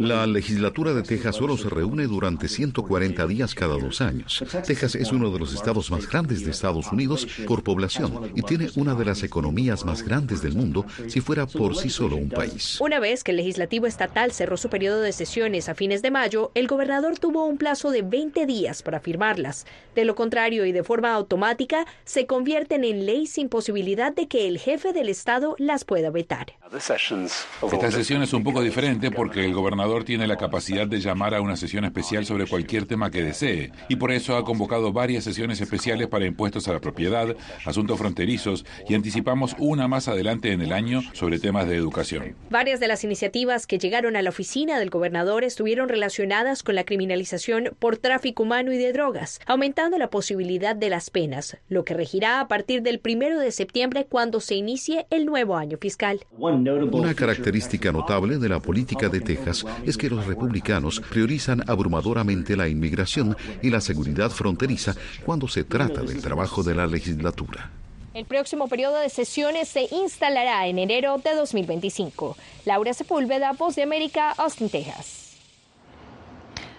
La 0.00 0.26
legislatura 0.26 0.94
de 0.94 1.02
Texas 1.02 1.36
solo 1.36 1.56
se 1.56 1.68
reúne 1.68 2.06
durante 2.06 2.48
140 2.48 3.26
días 3.26 3.54
cada 3.54 3.76
dos 3.76 4.00
años. 4.00 4.42
Texas 4.66 4.94
es 4.94 5.12
uno 5.12 5.30
de 5.30 5.38
los 5.38 5.54
estados 5.54 5.90
más 5.90 6.08
grandes 6.08 6.44
de 6.44 6.50
Estados 6.50 6.90
Unidos 6.92 7.26
por 7.46 7.62
población 7.62 8.32
y 8.34 8.42
tiene 8.42 8.70
una 8.76 8.94
de 8.94 9.04
las 9.04 9.22
economías 9.22 9.84
más 9.84 10.02
grandes 10.02 10.42
del 10.42 10.54
mundo 10.54 10.86
si 11.08 11.20
fuera 11.20 11.46
por 11.46 11.76
sí 11.76 11.90
solo 11.90 12.16
un 12.16 12.30
país. 12.30 12.80
Una 12.80 13.00
vez 13.00 13.24
que 13.24 13.32
el 13.32 13.36
legislativo 13.36 13.86
estatal 13.86 14.32
cerró 14.32 14.56
su 14.56 14.68
periodo 14.68 15.00
de 15.00 15.12
sesiones 15.12 15.68
a 15.68 15.74
fines 15.74 16.02
de 16.02 16.10
mayo, 16.10 16.52
el 16.54 16.66
gobernador 16.66 17.01
tuvo 17.18 17.44
un 17.44 17.58
plazo 17.58 17.90
de 17.90 18.02
20 18.02 18.46
días 18.46 18.82
para 18.82 19.00
firmarlas. 19.00 19.66
De 19.94 20.04
lo 20.04 20.14
contrario 20.14 20.64
y 20.64 20.72
de 20.72 20.84
forma 20.84 21.12
automática, 21.12 21.84
se 22.04 22.26
convierten 22.26 22.84
en 22.84 23.04
ley 23.04 23.26
sin 23.26 23.48
posibilidad 23.48 24.12
de 24.12 24.28
que 24.28 24.48
el 24.48 24.58
jefe 24.58 24.92
del 24.92 25.08
Estado 25.08 25.54
las 25.58 25.84
pueda 25.84 26.10
vetar. 26.10 26.54
Esta 26.72 27.90
sesión 27.90 28.22
es 28.22 28.32
un 28.32 28.44
poco 28.44 28.62
diferente 28.62 29.10
porque 29.10 29.44
el 29.44 29.52
gobernador 29.52 30.04
tiene 30.04 30.26
la 30.26 30.36
capacidad 30.36 30.86
de 30.86 31.00
llamar 31.00 31.34
a 31.34 31.40
una 31.40 31.56
sesión 31.56 31.84
especial 31.84 32.24
sobre 32.24 32.46
cualquier 32.46 32.86
tema 32.86 33.10
que 33.10 33.22
desee 33.22 33.72
y 33.88 33.96
por 33.96 34.12
eso 34.12 34.36
ha 34.36 34.44
convocado 34.44 34.92
varias 34.92 35.24
sesiones 35.24 35.60
especiales 35.60 36.08
para 36.08 36.24
impuestos 36.24 36.68
a 36.68 36.72
la 36.72 36.80
propiedad, 36.80 37.36
asuntos 37.66 37.98
fronterizos 37.98 38.64
y 38.88 38.94
anticipamos 38.94 39.54
una 39.58 39.88
más 39.88 40.08
adelante 40.08 40.52
en 40.52 40.62
el 40.62 40.72
año 40.72 41.02
sobre 41.12 41.38
temas 41.38 41.68
de 41.68 41.76
educación. 41.76 42.36
Varias 42.48 42.80
de 42.80 42.88
las 42.88 43.04
iniciativas 43.04 43.66
que 43.66 43.78
llegaron 43.78 44.16
a 44.16 44.22
la 44.22 44.30
oficina 44.30 44.78
del 44.78 44.90
gobernador 44.90 45.44
estuvieron 45.44 45.88
relacionadas 45.88 46.62
con 46.62 46.74
la 46.74 46.81
criminalización 46.84 47.70
por 47.78 47.96
tráfico 47.96 48.42
humano 48.42 48.72
y 48.72 48.78
de 48.78 48.92
drogas, 48.92 49.40
aumentando 49.46 49.98
la 49.98 50.10
posibilidad 50.10 50.74
de 50.76 50.90
las 50.90 51.10
penas, 51.10 51.56
lo 51.68 51.84
que 51.84 51.94
regirá 51.94 52.40
a 52.40 52.48
partir 52.48 52.82
del 52.82 52.98
primero 52.98 53.38
de 53.38 53.52
septiembre 53.52 54.06
cuando 54.08 54.40
se 54.40 54.54
inicie 54.54 55.06
el 55.10 55.26
nuevo 55.26 55.56
año 55.56 55.78
fiscal. 55.78 56.24
Una 56.38 57.14
característica 57.14 57.92
notable 57.92 58.38
de 58.38 58.48
la 58.48 58.60
política 58.60 59.08
de 59.08 59.20
Texas 59.20 59.64
es 59.84 59.96
que 59.96 60.10
los 60.10 60.26
republicanos 60.26 61.00
priorizan 61.00 61.62
abrumadoramente 61.68 62.56
la 62.56 62.68
inmigración 62.68 63.36
y 63.62 63.70
la 63.70 63.80
seguridad 63.80 64.30
fronteriza 64.30 64.94
cuando 65.24 65.48
se 65.48 65.64
trata 65.64 66.02
del 66.02 66.20
trabajo 66.20 66.62
de 66.62 66.74
la 66.74 66.86
legislatura. 66.86 67.70
El 68.14 68.26
próximo 68.26 68.68
periodo 68.68 68.98
de 68.98 69.08
sesiones 69.08 69.68
se 69.68 69.88
instalará 69.90 70.66
en 70.66 70.78
enero 70.78 71.16
de 71.18 71.34
2025. 71.34 72.36
Laura 72.66 72.92
Sepúlveda, 72.92 73.52
Voz 73.52 73.74
de 73.74 73.82
América, 73.82 74.32
Austin, 74.32 74.68
Texas. 74.68 75.21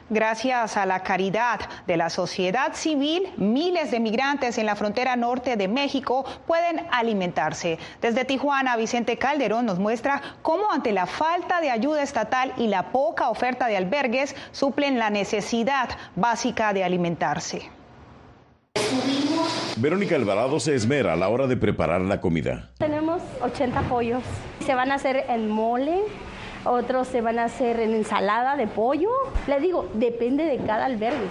Gracias 0.09 0.77
a 0.77 0.85
la 0.85 1.01
caridad 1.01 1.59
de 1.87 1.97
la 1.97 2.09
sociedad 2.09 2.73
civil, 2.73 3.29
miles 3.37 3.91
de 3.91 3.99
migrantes 3.99 4.57
en 4.57 4.65
la 4.65 4.75
frontera 4.75 5.15
norte 5.15 5.55
de 5.55 5.67
México 5.67 6.25
pueden 6.45 6.85
alimentarse. 6.91 7.79
Desde 8.01 8.25
Tijuana, 8.25 8.75
Vicente 8.75 9.17
Calderón 9.17 9.65
nos 9.65 9.79
muestra 9.79 10.21
cómo 10.41 10.71
ante 10.71 10.91
la 10.91 11.05
falta 11.05 11.61
de 11.61 11.71
ayuda 11.71 12.03
estatal 12.03 12.53
y 12.57 12.67
la 12.67 12.91
poca 12.91 13.29
oferta 13.29 13.67
de 13.67 13.77
albergues 13.77 14.35
suplen 14.51 14.99
la 14.99 15.09
necesidad 15.09 15.89
básica 16.15 16.73
de 16.73 16.83
alimentarse. 16.83 17.69
Verónica 19.77 20.15
Alvarado 20.15 20.59
se 20.59 20.75
esmera 20.75 21.13
a 21.13 21.15
la 21.15 21.29
hora 21.29 21.47
de 21.47 21.57
preparar 21.57 22.01
la 22.01 22.21
comida. 22.21 22.69
Tenemos 22.77 23.21
80 23.41 23.81
pollos. 23.83 24.23
Se 24.65 24.75
van 24.75 24.91
a 24.91 24.95
hacer 24.95 25.25
en 25.29 25.49
mole, 25.49 25.99
otros 26.65 27.07
se 27.07 27.21
van 27.21 27.39
a 27.39 27.45
hacer 27.45 27.79
en 27.79 27.93
ensalada 27.93 28.55
de 28.55 28.67
pollo. 28.67 29.09
Le 29.47 29.59
digo, 29.59 29.89
depende 29.93 30.45
de 30.45 30.57
cada 30.57 30.85
albergue. 30.85 31.27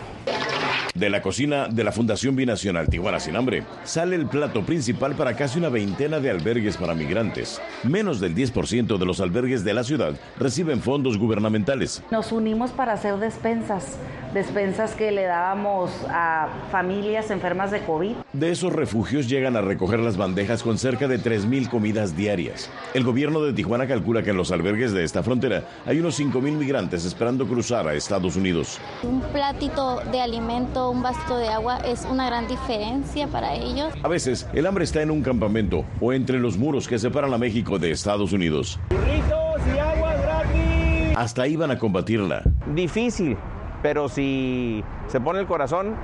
De 0.94 1.08
la 1.08 1.22
cocina 1.22 1.68
de 1.68 1.84
la 1.84 1.90
Fundación 1.90 2.36
Binacional 2.36 2.88
Tijuana 2.88 3.18
Sin 3.18 3.34
Hambre 3.34 3.64
sale 3.82 4.14
el 4.14 4.26
plato 4.26 4.62
principal 4.62 5.14
para 5.14 5.34
casi 5.34 5.58
una 5.58 5.70
veintena 5.70 6.20
de 6.20 6.30
albergues 6.30 6.76
para 6.76 6.94
migrantes. 6.94 7.60
Menos 7.82 8.20
del 8.20 8.34
10% 8.34 8.98
de 8.98 9.06
los 9.06 9.20
albergues 9.20 9.64
de 9.64 9.72
la 9.72 9.84
ciudad 9.84 10.14
reciben 10.38 10.82
fondos 10.82 11.16
gubernamentales. 11.16 12.02
Nos 12.10 12.30
unimos 12.30 12.72
para 12.72 12.92
hacer 12.92 13.16
despensas, 13.16 13.96
despensas 14.34 14.94
que 14.94 15.10
le 15.12 15.24
dábamos 15.24 15.90
a 16.10 16.48
familias 16.70 17.30
enfermas 17.30 17.70
de 17.70 17.80
COVID. 17.80 18.16
De 18.34 18.50
esos 18.50 18.72
refugios 18.72 19.28
llegan 19.28 19.56
a 19.56 19.62
recoger 19.62 19.98
las 19.98 20.18
bandejas 20.18 20.62
con 20.62 20.76
cerca 20.76 21.08
de 21.08 21.18
3.000 21.18 21.70
comidas 21.70 22.14
diarias. 22.16 22.70
El 22.92 23.04
gobierno 23.04 23.40
de 23.40 23.54
Tijuana 23.54 23.88
calcula 23.88 24.22
que 24.22 24.30
en 24.30 24.36
los 24.36 24.52
albergues 24.52 24.92
de 24.92 25.04
esta 25.04 25.22
frontera 25.22 25.64
hay 25.86 26.00
unos 26.00 26.20
5.000 26.20 26.40
migrantes 26.52 27.06
esperando 27.06 27.46
cruzar 27.46 27.88
a 27.88 27.94
Estados 27.94 28.36
Unidos. 28.36 28.78
Un 29.02 29.20
platito 29.20 30.02
de 30.12 30.20
alimento, 30.20 30.90
un 30.90 31.02
vasito 31.02 31.38
de 31.38 31.48
agua 31.48 31.78
es 31.78 32.04
una 32.04 32.26
gran 32.26 32.46
diferencia 32.46 33.26
para 33.28 33.54
ellos. 33.54 33.94
A 34.02 34.08
veces 34.08 34.46
el 34.52 34.66
hambre 34.66 34.84
está 34.84 35.00
en 35.00 35.10
un 35.10 35.22
campamento 35.22 35.86
o 36.00 36.12
entre 36.12 36.38
los 36.38 36.58
muros 36.58 36.86
que 36.86 36.98
separan 36.98 37.32
a 37.32 37.38
México 37.38 37.78
de 37.78 37.90
Estados 37.90 38.32
Unidos. 38.32 38.78
y 38.90 39.78
agua 39.78 40.14
gratis! 40.14 41.16
Hasta 41.16 41.48
iban 41.48 41.70
a 41.70 41.78
combatirla. 41.78 42.42
Difícil, 42.74 43.38
pero 43.82 44.08
si 44.10 44.84
se 45.08 45.18
pone 45.18 45.40
el 45.40 45.46
corazón, 45.46 45.96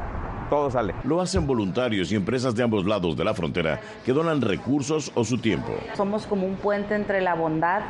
todo 0.49 0.71
sale. 0.71 0.95
Lo 1.05 1.21
hacen 1.21 1.47
voluntarios 1.47 2.11
y 2.11 2.17
empresas 2.17 2.55
de 2.55 2.63
ambos 2.63 2.87
lados 2.87 3.15
de 3.15 3.25
la 3.25 3.35
frontera 3.35 3.79
que 4.07 4.13
donan 4.15 4.41
recursos 4.41 5.13
o 5.15 5.25
su 5.25 5.37
tiempo. 5.37 5.75
Somos 5.95 6.27
como 6.27 6.47
un 6.47 6.57
puente 6.57 6.95
entre 6.95 7.21
la 7.21 7.35
bondad 7.35 7.83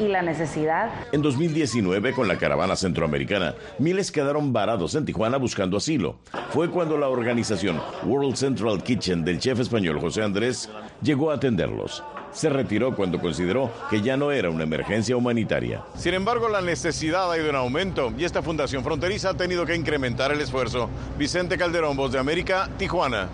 y 0.00 0.08
la 0.08 0.22
necesidad. 0.22 0.90
En 1.12 1.22
2019, 1.22 2.12
con 2.12 2.28
la 2.28 2.38
caravana 2.38 2.76
centroamericana, 2.76 3.54
miles 3.78 4.12
quedaron 4.12 4.52
varados 4.52 4.94
en 4.94 5.04
Tijuana 5.04 5.36
buscando 5.36 5.76
asilo. 5.76 6.18
Fue 6.50 6.70
cuando 6.70 6.96
la 6.96 7.08
organización 7.08 7.80
World 8.04 8.36
Central 8.36 8.82
Kitchen 8.82 9.24
del 9.24 9.38
chef 9.38 9.60
español 9.60 10.00
José 10.00 10.22
Andrés 10.22 10.70
llegó 11.02 11.30
a 11.30 11.34
atenderlos 11.34 12.02
se 12.36 12.50
retiró 12.50 12.94
cuando 12.94 13.18
consideró 13.18 13.72
que 13.88 14.02
ya 14.02 14.16
no 14.16 14.30
era 14.30 14.50
una 14.50 14.64
emergencia 14.64 15.16
humanitaria. 15.16 15.82
Sin 15.96 16.12
embargo, 16.12 16.48
la 16.48 16.60
necesidad 16.60 17.32
ha 17.32 17.38
ido 17.38 17.48
en 17.48 17.56
aumento 17.56 18.12
y 18.18 18.24
esta 18.24 18.42
fundación 18.42 18.84
fronteriza 18.84 19.30
ha 19.30 19.34
tenido 19.34 19.64
que 19.64 19.74
incrementar 19.74 20.32
el 20.32 20.40
esfuerzo. 20.42 20.90
Vicente 21.18 21.56
Calderón, 21.56 21.96
Voz 21.96 22.12
de 22.12 22.18
América, 22.18 22.68
Tijuana. 22.76 23.28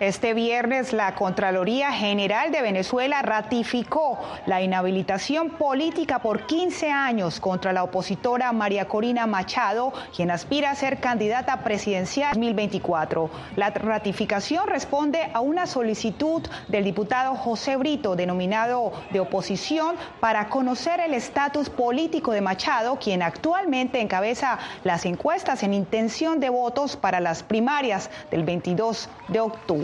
Este 0.00 0.34
viernes 0.34 0.92
la 0.92 1.14
Contraloría 1.14 1.92
General 1.92 2.50
de 2.50 2.62
Venezuela 2.62 3.22
ratificó 3.22 4.18
la 4.44 4.60
inhabilitación 4.60 5.50
política 5.50 6.18
por 6.18 6.46
15 6.46 6.90
años 6.90 7.38
contra 7.38 7.72
la 7.72 7.84
opositora 7.84 8.50
María 8.50 8.88
Corina 8.88 9.28
Machado, 9.28 9.92
quien 10.14 10.32
aspira 10.32 10.72
a 10.72 10.74
ser 10.74 10.98
candidata 10.98 11.62
presidencial 11.62 12.32
2024. 12.34 13.30
La 13.54 13.70
ratificación 13.70 14.66
responde 14.66 15.30
a 15.32 15.38
una 15.38 15.68
solicitud 15.68 16.42
del 16.66 16.82
diputado 16.82 17.36
José 17.36 17.76
Brito, 17.76 18.16
denominado 18.16 18.92
de 19.12 19.20
oposición, 19.20 19.94
para 20.18 20.48
conocer 20.48 20.98
el 20.98 21.14
estatus 21.14 21.70
político 21.70 22.32
de 22.32 22.40
Machado, 22.40 22.98
quien 22.98 23.22
actualmente 23.22 24.00
encabeza 24.00 24.58
las 24.82 25.06
encuestas 25.06 25.62
en 25.62 25.72
intención 25.72 26.40
de 26.40 26.48
votos 26.48 26.96
para 26.96 27.20
las 27.20 27.44
primarias 27.44 28.10
del 28.32 28.42
22 28.42 29.08
de 29.28 29.38
octubre. 29.38 29.83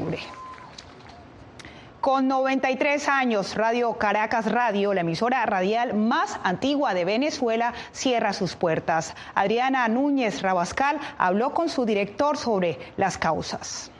Con 2.00 2.28
93 2.28 3.08
años, 3.08 3.56
Radio 3.56 3.92
Caracas 3.98 4.50
Radio, 4.50 4.94
la 4.94 5.02
emisora 5.02 5.44
radial 5.44 5.92
más 5.92 6.40
antigua 6.44 6.94
de 6.94 7.04
Venezuela, 7.04 7.74
cierra 7.92 8.32
sus 8.32 8.56
puertas. 8.56 9.14
Adriana 9.34 9.86
Núñez 9.88 10.40
Rabascal 10.40 10.98
habló 11.18 11.52
con 11.52 11.68
su 11.68 11.84
director 11.84 12.38
sobre 12.38 12.78
las 12.96 13.18
causas. 13.18 13.90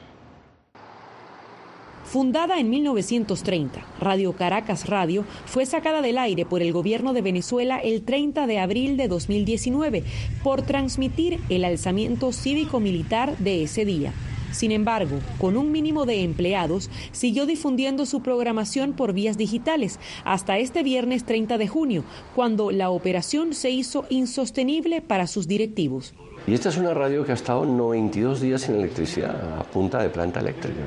Fundada 2.10 2.58
en 2.58 2.70
1930, 2.70 3.84
Radio 4.00 4.32
Caracas 4.32 4.88
Radio 4.88 5.24
fue 5.44 5.66
sacada 5.66 6.00
del 6.00 6.16
aire 6.16 6.46
por 6.46 6.62
el 6.62 6.72
gobierno 6.72 7.12
de 7.12 7.22
Venezuela 7.22 7.78
el 7.78 8.02
30 8.02 8.46
de 8.46 8.58
abril 8.58 8.96
de 8.96 9.08
2019 9.08 10.04
por 10.42 10.62
transmitir 10.62 11.38
el 11.50 11.64
alzamiento 11.64 12.32
cívico-militar 12.32 13.36
de 13.36 13.62
ese 13.62 13.84
día. 13.84 14.12
Sin 14.52 14.72
embargo, 14.72 15.18
con 15.38 15.56
un 15.56 15.72
mínimo 15.72 16.06
de 16.06 16.22
empleados, 16.22 16.90
siguió 17.12 17.46
difundiendo 17.46 18.06
su 18.06 18.22
programación 18.22 18.92
por 18.92 19.12
vías 19.12 19.38
digitales 19.38 19.98
hasta 20.24 20.58
este 20.58 20.82
viernes 20.82 21.24
30 21.24 21.58
de 21.58 21.68
junio, 21.68 22.04
cuando 22.34 22.70
la 22.70 22.90
operación 22.90 23.54
se 23.54 23.70
hizo 23.70 24.04
insostenible 24.10 25.00
para 25.00 25.26
sus 25.26 25.46
directivos. 25.46 26.14
Y 26.46 26.54
esta 26.54 26.70
es 26.70 26.78
una 26.78 26.94
radio 26.94 27.24
que 27.24 27.32
ha 27.32 27.34
estado 27.34 27.64
92 27.64 28.40
días 28.40 28.62
sin 28.62 28.76
electricidad, 28.76 29.58
a 29.58 29.62
punta 29.62 30.02
de 30.02 30.08
planta 30.08 30.40
eléctrica, 30.40 30.80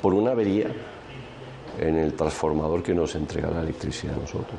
por 0.00 0.14
una 0.14 0.32
avería 0.32 0.68
en 1.78 1.96
el 1.96 2.14
transformador 2.14 2.82
que 2.82 2.94
nos 2.94 3.14
entrega 3.14 3.50
la 3.50 3.62
electricidad 3.62 4.14
a 4.14 4.18
nosotros. 4.18 4.54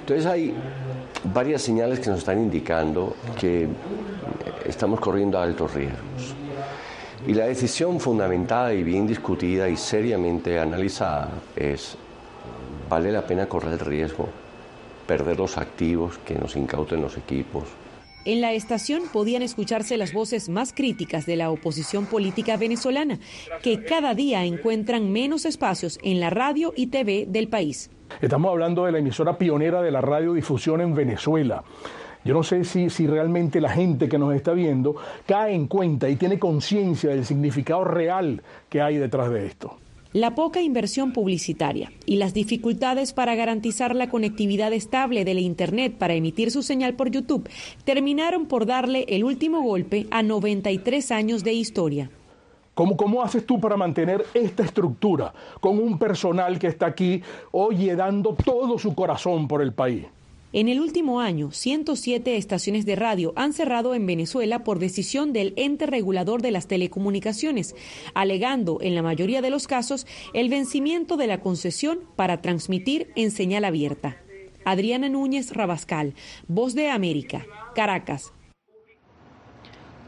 Entonces 0.00 0.26
hay 0.26 0.54
varias 1.32 1.62
señales 1.62 2.00
que 2.00 2.10
nos 2.10 2.20
están 2.20 2.40
indicando 2.40 3.14
que 3.38 3.68
estamos 4.66 4.98
corriendo 4.98 5.38
altos 5.38 5.74
riesgos. 5.74 6.34
Y 7.26 7.34
la 7.34 7.46
decisión 7.46 7.98
fundamentada 8.00 8.72
y 8.72 8.82
bien 8.82 9.06
discutida 9.06 9.68
y 9.68 9.76
seriamente 9.76 10.58
analizada 10.58 11.30
es, 11.56 11.96
¿vale 12.88 13.10
la 13.10 13.26
pena 13.26 13.46
correr 13.46 13.74
el 13.74 13.80
riesgo, 13.80 14.28
perder 15.06 15.38
los 15.38 15.58
activos 15.58 16.18
que 16.18 16.34
nos 16.36 16.54
incauten 16.56 17.02
los 17.02 17.16
equipos? 17.16 17.64
En 18.24 18.40
la 18.40 18.52
estación 18.52 19.04
podían 19.12 19.42
escucharse 19.42 19.96
las 19.96 20.12
voces 20.12 20.48
más 20.48 20.72
críticas 20.72 21.24
de 21.24 21.36
la 21.36 21.50
oposición 21.50 22.06
política 22.06 22.56
venezolana, 22.56 23.18
que 23.62 23.84
cada 23.84 24.14
día 24.14 24.44
encuentran 24.44 25.10
menos 25.10 25.44
espacios 25.44 25.98
en 26.02 26.20
la 26.20 26.30
radio 26.30 26.72
y 26.76 26.88
TV 26.88 27.26
del 27.26 27.48
país. 27.48 27.90
Estamos 28.20 28.50
hablando 28.50 28.84
de 28.84 28.92
la 28.92 28.98
emisora 28.98 29.38
pionera 29.38 29.82
de 29.82 29.90
la 29.90 30.00
radiodifusión 30.00 30.80
en 30.80 30.94
Venezuela. 30.94 31.64
Yo 32.28 32.34
no 32.34 32.42
sé 32.42 32.62
si, 32.64 32.90
si 32.90 33.06
realmente 33.06 33.58
la 33.58 33.70
gente 33.70 34.06
que 34.06 34.18
nos 34.18 34.34
está 34.34 34.52
viendo 34.52 34.96
cae 35.24 35.54
en 35.54 35.66
cuenta 35.66 36.10
y 36.10 36.16
tiene 36.16 36.38
conciencia 36.38 37.08
del 37.08 37.24
significado 37.24 37.84
real 37.84 38.42
que 38.68 38.82
hay 38.82 38.98
detrás 38.98 39.30
de 39.30 39.46
esto. 39.46 39.78
La 40.12 40.34
poca 40.34 40.60
inversión 40.60 41.14
publicitaria 41.14 41.90
y 42.04 42.16
las 42.16 42.34
dificultades 42.34 43.14
para 43.14 43.34
garantizar 43.34 43.96
la 43.96 44.10
conectividad 44.10 44.74
estable 44.74 45.24
de 45.24 45.32
la 45.32 45.40
Internet 45.40 45.94
para 45.96 46.12
emitir 46.12 46.50
su 46.50 46.62
señal 46.62 46.92
por 46.96 47.10
YouTube 47.10 47.48
terminaron 47.84 48.44
por 48.44 48.66
darle 48.66 49.06
el 49.08 49.24
último 49.24 49.62
golpe 49.62 50.06
a 50.10 50.22
93 50.22 51.10
años 51.12 51.44
de 51.44 51.54
historia. 51.54 52.10
¿Cómo, 52.74 52.98
¿Cómo, 52.98 53.22
haces 53.22 53.46
tú 53.46 53.58
para 53.58 53.78
mantener 53.78 54.26
esta 54.34 54.64
estructura 54.64 55.32
con 55.60 55.78
un 55.78 55.98
personal 55.98 56.58
que 56.58 56.66
está 56.66 56.84
aquí, 56.84 57.22
oye, 57.52 57.96
dando 57.96 58.34
todo 58.34 58.78
su 58.78 58.94
corazón 58.94 59.48
por 59.48 59.62
el 59.62 59.72
país? 59.72 60.04
En 60.50 60.68
el 60.68 60.80
último 60.80 61.20
año, 61.20 61.50
107 61.52 62.36
estaciones 62.36 62.86
de 62.86 62.96
radio 62.96 63.34
han 63.36 63.52
cerrado 63.52 63.94
en 63.94 64.06
Venezuela 64.06 64.64
por 64.64 64.78
decisión 64.78 65.34
del 65.34 65.52
ente 65.56 65.84
regulador 65.84 66.40
de 66.40 66.50
las 66.50 66.66
telecomunicaciones, 66.66 67.74
alegando 68.14 68.78
en 68.80 68.94
la 68.94 69.02
mayoría 69.02 69.42
de 69.42 69.50
los 69.50 69.66
casos 69.66 70.06
el 70.32 70.48
vencimiento 70.48 71.18
de 71.18 71.26
la 71.26 71.40
concesión 71.40 72.00
para 72.16 72.40
transmitir 72.40 73.10
en 73.14 73.30
señal 73.30 73.66
abierta. 73.66 74.16
Adriana 74.64 75.10
Núñez 75.10 75.52
Rabascal, 75.52 76.14
Voz 76.46 76.74
de 76.74 76.88
América, 76.88 77.46
Caracas, 77.74 78.32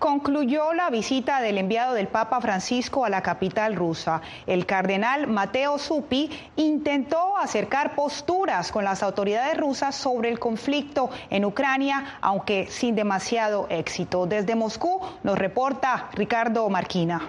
concluyó 0.01 0.73
la 0.73 0.89
visita 0.89 1.43
del 1.43 1.59
enviado 1.59 1.95
del 1.95 2.09
Papa 2.09 2.41
Francisco 2.41 3.05
a 3.05 3.11
la 3.11 3.23
capital 3.23 3.77
rusa. 3.77 4.23
El 4.47 4.65
cardenal 4.65 5.29
Mateo 5.29 5.79
Supi 5.79 6.31
intentó 6.57 7.37
acercar 7.37 7.95
posturas 7.95 8.73
con 8.73 8.83
las 8.83 9.03
autoridades 9.03 9.57
rusas 9.59 9.95
sobre 9.95 10.31
el 10.31 10.39
conflicto 10.41 11.11
en 11.29 11.45
Ucrania, 11.45 12.17
aunque 12.23 12.67
sin 12.71 12.97
demasiado 12.97 13.67
éxito. 13.69 14.27
Desde 14.27 14.57
Moscú 14.57 15.01
nos 15.23 15.39
reporta 15.39 16.09
Ricardo 16.15 16.69
Marquina. 16.71 17.21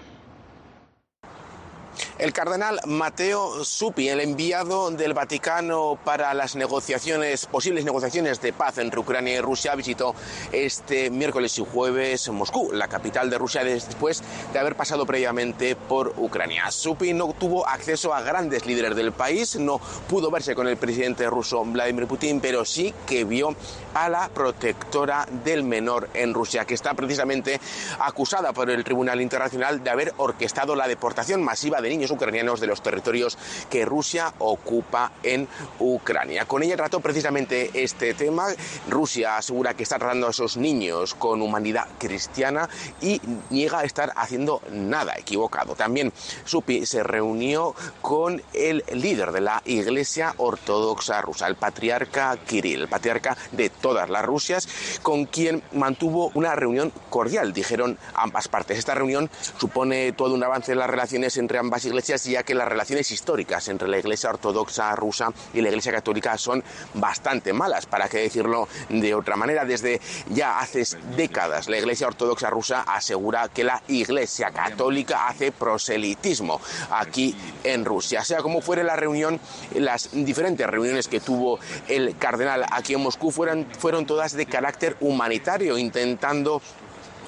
El 2.22 2.34
cardenal 2.34 2.80
Mateo 2.86 3.66
Supi, 3.66 4.08
el 4.08 4.20
enviado 4.20 4.92
del 4.92 5.16
Vaticano 5.16 5.98
para 6.06 6.36
las 6.36 6.56
negociaciones, 6.56 7.48
posibles 7.48 7.84
negociaciones 7.84 8.40
de 8.42 8.54
paz 8.54 8.78
entre 8.78 9.00
Ucrania 9.00 9.38
y 9.38 9.42
Rusia, 9.42 9.74
visitó 9.74 10.14
este 10.52 11.10
miércoles 11.10 11.58
y 11.58 11.66
jueves 11.66 12.30
Moscú, 12.30 12.70
la 12.74 12.88
capital 12.88 13.32
de 13.32 13.40
Rusia, 13.40 13.64
después 13.64 14.22
de 14.54 14.60
haber 14.60 14.76
pasado 14.76 15.08
previamente 15.08 15.76
por 15.76 16.14
Ucrania. 16.16 16.70
Supi 16.70 17.12
no 17.14 17.34
tuvo 17.34 17.68
acceso 17.68 18.14
a 18.14 18.22
grandes 18.22 18.68
líderes 18.68 18.96
del 18.96 19.14
país, 19.14 19.56
no 19.56 19.82
pudo 20.08 20.30
verse 20.30 20.54
con 20.54 20.68
el 20.68 20.78
presidente 20.78 21.28
ruso 21.28 21.66
Vladimir 21.66 22.06
Putin, 22.06 22.40
pero 22.40 22.66
sí 22.66 22.94
que 23.08 23.24
vio 23.24 23.56
a 23.96 24.10
la 24.10 24.30
protectora 24.30 25.28
del 25.44 25.64
menor 25.64 26.08
en 26.14 26.36
Rusia, 26.36 26.66
que 26.66 26.76
está 26.76 26.94
precisamente 26.94 27.60
acusada 27.98 28.54
por 28.54 28.70
el 28.70 28.84
Tribunal 28.84 29.22
Internacional 29.22 29.84
de 29.84 29.90
haber 29.90 30.14
orquestado 30.18 30.76
la 30.76 30.88
deportación 30.88 31.42
masiva 31.42 31.82
de 31.82 31.90
niños 31.90 32.11
ucranianos 32.12 32.60
de 32.60 32.68
los 32.68 32.82
territorios 32.82 33.38
que 33.70 33.86
Rusia 33.86 34.34
ocupa 34.40 35.12
en 35.24 35.48
Ucrania. 35.80 36.46
Con 36.46 36.64
ella 36.64 36.76
trató 36.76 37.00
precisamente 37.00 37.72
este 37.74 38.14
tema. 38.14 38.48
Rusia 38.90 39.38
asegura 39.38 39.74
que 39.74 39.84
está 39.84 39.98
tratando 39.98 40.28
a 40.28 40.32
esos 40.32 40.58
niños 40.58 41.14
con 41.16 41.42
humanidad 41.42 41.88
cristiana 41.98 42.70
y 43.02 43.22
niega 43.50 43.84
estar 43.84 44.12
haciendo 44.16 44.62
nada 44.72 45.14
equivocado. 45.18 45.76
También 45.76 46.12
Supi 46.46 46.86
se 46.86 47.04
reunió 47.04 47.76
con 48.02 48.42
el 48.54 48.84
líder 48.94 49.32
de 49.32 49.42
la 49.42 49.62
Iglesia 49.66 50.34
Ortodoxa 50.38 51.22
rusa, 51.22 51.48
el 51.48 51.56
patriarca 51.56 52.38
Kirill, 52.46 52.82
el 52.82 52.88
patriarca 52.88 53.38
de 53.52 53.70
todas 53.70 54.10
las 54.10 54.26
Rusias, 54.26 54.68
con 55.02 55.26
quien 55.26 55.64
mantuvo 55.72 56.32
una 56.34 56.56
reunión 56.56 56.92
cordial, 57.10 57.54
dijeron 57.54 57.98
ambas 58.14 58.48
partes. 58.48 58.78
Esta 58.78 58.96
reunión 58.96 59.30
supone 59.58 60.12
todo 60.14 60.34
un 60.34 60.44
avance 60.44 60.72
en 60.72 60.80
las 60.80 60.90
relaciones 60.90 61.38
entre 61.38 61.58
ambas 61.58 61.86
iglesias, 61.86 61.91
ya 62.26 62.44
que 62.44 62.56
las 62.56 62.68
relaciones 62.68 63.12
históricas 63.12 63.68
entre 63.68 63.88
la 63.88 63.98
Iglesia 63.98 64.30
Ortodoxa 64.30 64.96
rusa 64.96 65.32
y 65.54 65.62
la 65.62 65.70
Iglesia 65.70 65.92
Católica 65.92 66.38
son 66.38 66.64
bastante 66.94 67.54
malas, 67.54 67.86
para 67.86 68.08
qué 68.08 68.20
decirlo 68.20 68.68
de 68.90 69.14
otra 69.14 69.36
manera. 69.36 69.66
Desde 69.66 70.00
ya 70.30 70.60
hace 70.60 70.84
décadas 71.16 71.68
la 71.68 71.78
Iglesia 71.78 72.08
Ortodoxa 72.08 72.50
rusa 72.50 72.82
asegura 72.82 73.50
que 73.50 73.64
la 73.64 73.82
Iglesia 73.88 74.52
Católica 74.52 75.28
hace 75.28 75.52
proselitismo 75.52 76.60
aquí 76.92 77.36
en 77.64 77.86
Rusia. 77.86 78.24
Sea 78.24 78.42
como 78.42 78.62
fuere 78.62 78.84
la 78.84 78.96
reunión, 78.96 79.40
las 79.76 80.10
diferentes 80.12 80.66
reuniones 80.68 81.08
que 81.08 81.20
tuvo 81.20 81.60
el 81.88 82.18
cardenal 82.18 82.66
aquí 82.72 82.94
en 82.94 83.02
Moscú 83.02 83.32
fueron, 83.32 83.68
fueron 83.78 84.06
todas 84.06 84.34
de 84.34 84.46
carácter 84.46 84.98
humanitario, 85.00 85.78
intentando 85.78 86.62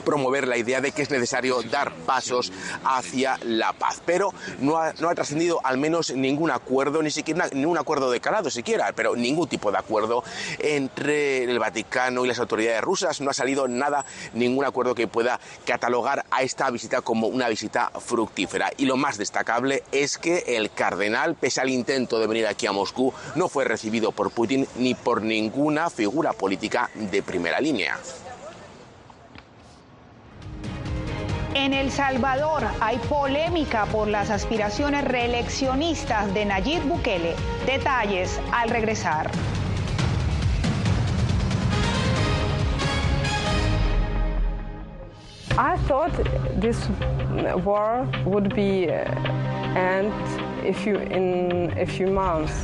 promover 0.04 0.48
la 0.48 0.58
idea 0.58 0.82
de 0.82 0.92
que 0.92 1.02
es 1.02 1.10
necesario 1.10 1.62
dar 1.64 1.94
pasos 2.06 2.52
hacia 2.84 3.40
la 3.44 3.74
paz. 3.74 4.02
Pero 4.06 4.34
no 4.60 4.78
ha, 4.78 4.94
no 5.00 5.10
ha 5.10 5.16
trascendido 5.16 5.62
al 5.64 5.78
menos 5.78 6.12
ningún 6.12 6.52
acuerdo, 6.52 7.02
ni 7.02 7.12
siquiera 7.12 7.48
ningún 7.54 7.78
acuerdo 7.78 8.12
de 8.12 8.20
siquiera, 8.50 8.92
pero 8.96 9.16
ningún 9.16 9.48
tipo 9.48 9.72
de 9.72 9.78
acuerdo 9.78 10.24
entre 10.60 11.44
el 11.44 11.60
Vaticano 11.60 12.26
y 12.26 12.28
las 12.28 12.40
autoridades 12.40 12.82
rusas. 12.82 13.22
No 13.22 13.30
ha 13.30 13.34
salido 13.34 13.68
nada, 13.68 14.06
ningún 14.34 14.66
acuerdo 14.66 14.96
que 14.96 15.08
pueda 15.08 15.40
catalogar 15.66 16.26
a 16.32 16.42
esta 16.42 16.70
visita 16.70 17.02
como 17.02 17.28
una 17.28 17.50
visita 17.50 17.92
fructífera. 18.00 18.72
Y 18.78 18.86
lo 18.86 18.98
más 18.98 19.18
destacable 19.18 19.84
es 19.92 20.18
que 20.18 20.44
el 20.48 20.72
cardenal, 20.72 21.36
pese 21.36 21.62
al 21.62 21.70
intento 21.70 22.20
de 22.20 22.28
venir 22.28 22.48
aquí 22.48 22.66
a 22.66 22.72
Moscú, 22.72 23.14
no 23.36 23.50
fue 23.50 23.66
recibido 23.66 24.12
por 24.12 24.32
Putin 24.32 24.68
ni 24.78 24.96
por 24.96 25.22
ninguna 25.22 25.90
figura 25.90 26.34
política 26.34 26.90
de 26.96 27.22
primera 27.22 27.60
línea. 27.60 27.98
En 31.56 31.72
El 31.72 31.92
Salvador 31.92 32.64
hay 32.82 32.98
polémica 32.98 33.86
por 33.86 34.08
las 34.08 34.32
aspiraciones 34.32 35.04
reeleccionistas 35.04 36.34
de 36.34 36.46
Nayib 36.46 36.84
Bukele. 36.84 37.36
Detalles 37.68 38.40
al 38.52 38.70
regresar. 38.70 39.30
I 45.56 45.78
thought 45.88 46.12
this 46.60 46.90
war 47.64 48.08
would 48.26 48.56
be 48.56 48.90
uh, 48.90 49.06
end 49.78 50.12
if 50.66 50.88
you 50.88 50.96
in 50.96 51.72
a 51.78 51.86
few 51.86 52.08
months. 52.08 52.64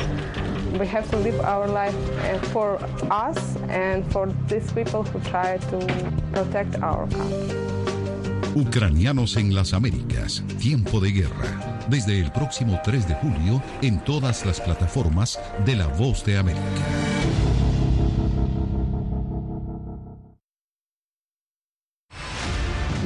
We 0.79 0.88
have 0.88 1.08
to 1.12 1.17
live 1.17 1.39
our 1.41 1.67
life 1.67 1.96
uh, 2.22 2.39
for 2.51 2.79
us 3.12 3.55
and 3.69 4.03
for 4.12 4.34
these 4.48 4.72
people 4.72 5.03
who 5.03 5.19
try 5.29 5.58
to 5.58 5.77
protect 6.34 6.81
our 6.81 7.08
country. 7.08 7.78
Ucranianos 8.55 9.37
en 9.37 9.53
las 9.53 9.73
Américas, 9.73 10.43
tiempo 10.59 10.99
de 10.99 11.11
guerra. 11.11 11.85
Desde 11.89 12.19
el 12.19 12.31
próximo 12.31 12.79
3 12.83 13.07
de 13.07 13.15
julio 13.15 13.61
en 13.81 14.03
todas 14.03 14.45
las 14.45 14.59
plataformas 14.59 15.39
de 15.65 15.75
La 15.75 15.87
Voz 15.87 16.25
de 16.25 16.37
América. 16.37 16.63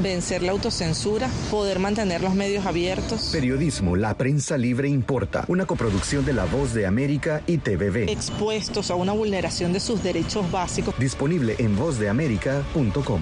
vencer 0.01 0.43
la 0.43 0.51
autocensura, 0.51 1.29
poder 1.49 1.79
mantener 1.79 2.21
los 2.21 2.35
medios 2.35 2.65
abiertos. 2.65 3.29
Periodismo, 3.31 3.95
la 3.95 4.17
prensa 4.17 4.57
libre 4.57 4.89
importa, 4.89 5.45
una 5.47 5.65
coproducción 5.65 6.25
de 6.25 6.33
La 6.33 6.43
Voz 6.43 6.73
de 6.73 6.85
América 6.85 7.41
y 7.47 7.57
TVV. 7.57 8.09
Expuestos 8.11 8.91
a 8.91 8.95
una 8.95 9.13
vulneración 9.13 9.71
de 9.71 9.79
sus 9.79 10.03
derechos 10.03 10.51
básicos. 10.51 10.93
Disponible 10.99 11.55
en 11.57 11.75
vozdeamerica.com. 11.77 13.21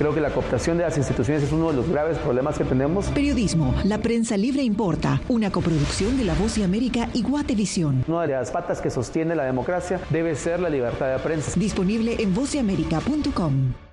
Creo 0.00 0.14
que 0.14 0.20
la 0.22 0.30
cooptación 0.30 0.78
de 0.78 0.84
las 0.84 0.96
instituciones 0.96 1.42
es 1.42 1.52
uno 1.52 1.68
de 1.68 1.74
los 1.74 1.86
graves 1.86 2.16
problemas 2.16 2.56
que 2.56 2.64
tenemos. 2.64 3.08
Periodismo, 3.08 3.74
la 3.84 3.98
prensa 3.98 4.34
libre 4.34 4.62
importa, 4.62 5.20
una 5.28 5.52
coproducción 5.52 6.16
de 6.16 6.24
La 6.24 6.32
Voz 6.32 6.54
de 6.54 6.64
América 6.64 7.10
y 7.12 7.20
Guatevisión. 7.20 8.02
Una 8.08 8.22
de 8.22 8.32
las 8.32 8.50
patas 8.50 8.80
que 8.80 8.88
sostiene 8.88 9.34
la 9.34 9.44
democracia 9.44 10.00
debe 10.08 10.34
ser 10.36 10.60
la 10.60 10.70
libertad 10.70 11.12
de 11.12 11.18
prensa. 11.18 11.52
Disponible 11.60 12.16
en 12.18 12.34
vozdeamerica.com. 12.34 13.89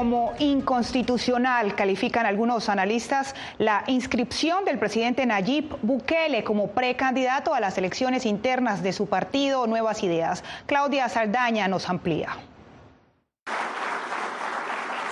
Como 0.00 0.32
inconstitucional 0.38 1.74
califican 1.74 2.24
algunos 2.24 2.70
analistas 2.70 3.34
la 3.58 3.84
inscripción 3.86 4.64
del 4.64 4.78
presidente 4.78 5.26
Nayib 5.26 5.76
Bukele 5.82 6.42
como 6.42 6.68
precandidato 6.68 7.52
a 7.52 7.60
las 7.60 7.76
elecciones 7.76 8.24
internas 8.24 8.82
de 8.82 8.94
su 8.94 9.08
partido 9.08 9.66
Nuevas 9.66 10.02
Ideas. 10.02 10.42
Claudia 10.64 11.06
Saldaña 11.10 11.68
nos 11.68 11.90
amplía. 11.90 12.30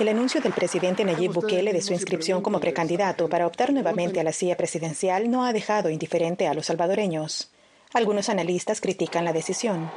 El 0.00 0.08
anuncio 0.08 0.40
del 0.40 0.54
presidente 0.54 1.04
Nayib 1.04 1.34
Bukele 1.34 1.74
de 1.74 1.82
su 1.82 1.92
inscripción 1.92 2.40
como 2.40 2.58
precandidato 2.58 3.28
para 3.28 3.46
optar 3.46 3.74
nuevamente 3.74 4.20
a 4.20 4.24
la 4.24 4.32
silla 4.32 4.56
presidencial 4.56 5.30
no 5.30 5.44
ha 5.44 5.52
dejado 5.52 5.90
indiferente 5.90 6.48
a 6.48 6.54
los 6.54 6.64
salvadoreños. 6.64 7.50
Algunos 7.94 8.28
analistas 8.28 8.82
critican 8.82 9.24
la 9.24 9.32
decisión. 9.32 9.90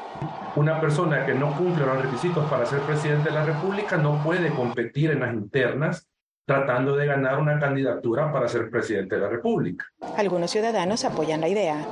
Una 0.56 0.80
persona 0.80 1.25
que 1.25 1.34
no 1.34 1.56
cumple 1.58 1.86
los 1.86 2.01
requisitos 2.01 2.49
para 2.49 2.65
ser 2.65 2.80
presidente 2.82 3.30
de 3.30 3.36
la 3.36 3.43
República 3.43 3.97
no 3.97 4.23
puede 4.23 4.49
competir 4.49 5.12
en 5.12 5.19
las 5.19 5.34
internas 5.34 6.08
tratando 6.45 6.95
de 6.95 7.06
ganar 7.06 7.39
una 7.39 7.60
candidatura 7.60 8.32
para 8.32 8.47
ser 8.47 8.69
presidente 8.69 9.15
de 9.15 9.21
la 9.21 9.30
República. 9.30 9.86
Algunos 10.17 10.51
ciudadanos 10.51 11.04
apoyan 11.04 11.41
la 11.41 11.49
idea. 11.49 11.86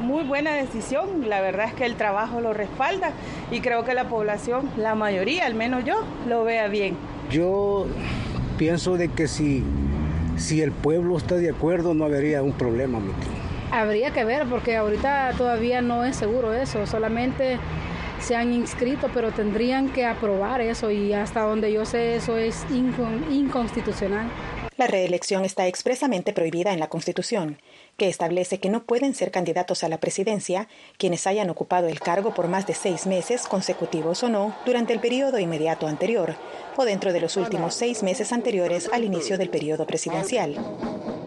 Muy 0.00 0.24
buena 0.24 0.54
decisión, 0.54 1.28
la 1.28 1.40
verdad 1.40 1.66
es 1.66 1.74
que 1.74 1.86
el 1.86 1.96
trabajo 1.96 2.40
lo 2.40 2.52
respalda 2.52 3.12
y 3.50 3.60
creo 3.60 3.84
que 3.84 3.94
la 3.94 4.08
población, 4.08 4.70
la 4.76 4.94
mayoría, 4.94 5.46
al 5.46 5.54
menos 5.54 5.84
yo, 5.84 6.04
lo 6.28 6.44
vea 6.44 6.68
bien. 6.68 6.96
Yo 7.30 7.86
pienso 8.58 8.96
de 8.96 9.08
que 9.08 9.28
si, 9.28 9.64
si 10.36 10.62
el 10.62 10.72
pueblo 10.72 11.16
está 11.16 11.34
de 11.34 11.50
acuerdo 11.50 11.94
no 11.94 12.04
habría 12.04 12.42
un 12.42 12.52
problema, 12.52 12.98
mi 12.98 13.12
tío. 13.12 13.35
Habría 13.76 14.10
que 14.10 14.24
ver 14.24 14.46
porque 14.46 14.74
ahorita 14.74 15.32
todavía 15.36 15.82
no 15.82 16.02
es 16.02 16.16
seguro 16.16 16.54
eso, 16.54 16.86
solamente 16.86 17.58
se 18.20 18.34
han 18.34 18.54
inscrito, 18.54 19.10
pero 19.12 19.32
tendrían 19.32 19.90
que 19.90 20.06
aprobar 20.06 20.62
eso 20.62 20.90
y 20.90 21.12
hasta 21.12 21.42
donde 21.42 21.70
yo 21.70 21.84
sé 21.84 22.16
eso 22.16 22.38
es 22.38 22.64
inconstitucional. 22.70 24.30
La 24.78 24.86
reelección 24.86 25.46
está 25.46 25.66
expresamente 25.66 26.34
prohibida 26.34 26.74
en 26.74 26.80
la 26.80 26.88
Constitución, 26.88 27.56
que 27.96 28.10
establece 28.10 28.60
que 28.60 28.68
no 28.68 28.82
pueden 28.82 29.14
ser 29.14 29.30
candidatos 29.30 29.82
a 29.82 29.88
la 29.88 30.00
presidencia 30.00 30.68
quienes 30.98 31.26
hayan 31.26 31.48
ocupado 31.48 31.88
el 31.88 31.98
cargo 32.00 32.34
por 32.34 32.48
más 32.48 32.66
de 32.66 32.74
seis 32.74 33.06
meses, 33.06 33.46
consecutivos 33.46 34.22
o 34.22 34.28
no, 34.28 34.54
durante 34.66 34.92
el 34.92 35.00
periodo 35.00 35.38
inmediato 35.38 35.86
anterior 35.86 36.34
o 36.76 36.84
dentro 36.84 37.14
de 37.14 37.22
los 37.22 37.38
últimos 37.38 37.74
seis 37.74 38.02
meses 38.02 38.34
anteriores 38.34 38.90
al 38.92 39.04
inicio 39.04 39.38
del 39.38 39.48
periodo 39.48 39.86
presidencial. 39.86 40.54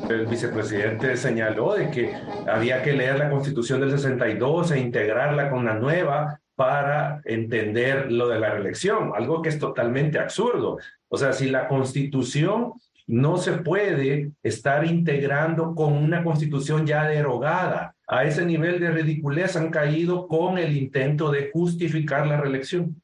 El 0.07 0.27
vicepresidente 0.27 1.17
señaló 1.17 1.73
de 1.73 1.89
que 1.89 2.13
había 2.47 2.83
que 2.83 2.93
leer 2.93 3.17
la 3.17 3.31
Constitución 3.31 3.81
del 3.81 3.89
62 3.89 4.71
e 4.71 4.79
integrarla 4.79 5.49
con 5.49 5.65
la 5.65 5.73
nueva 5.73 6.39
para 6.53 7.21
entender 7.25 8.12
lo 8.12 8.27
de 8.27 8.39
la 8.39 8.51
reelección, 8.51 9.12
algo 9.15 9.41
que 9.41 9.49
es 9.49 9.57
totalmente 9.57 10.19
absurdo. 10.19 10.77
O 11.07 11.17
sea, 11.17 11.33
si 11.33 11.49
la 11.49 11.67
Constitución 11.67 12.73
no 13.09 13.37
se 13.39 13.53
puede 13.53 14.33
estar 14.43 14.85
integrando 14.85 15.73
con 15.73 15.93
una 15.93 16.23
constitución 16.23 16.85
ya 16.85 17.05
derogada. 17.05 17.95
A 18.07 18.23
ese 18.23 18.45
nivel 18.45 18.79
de 18.79 18.91
ridiculez 18.91 19.55
han 19.55 19.71
caído 19.71 20.27
con 20.27 20.59
el 20.59 20.77
intento 20.77 21.31
de 21.31 21.49
justificar 21.51 22.27
la 22.27 22.39
reelección. 22.39 23.01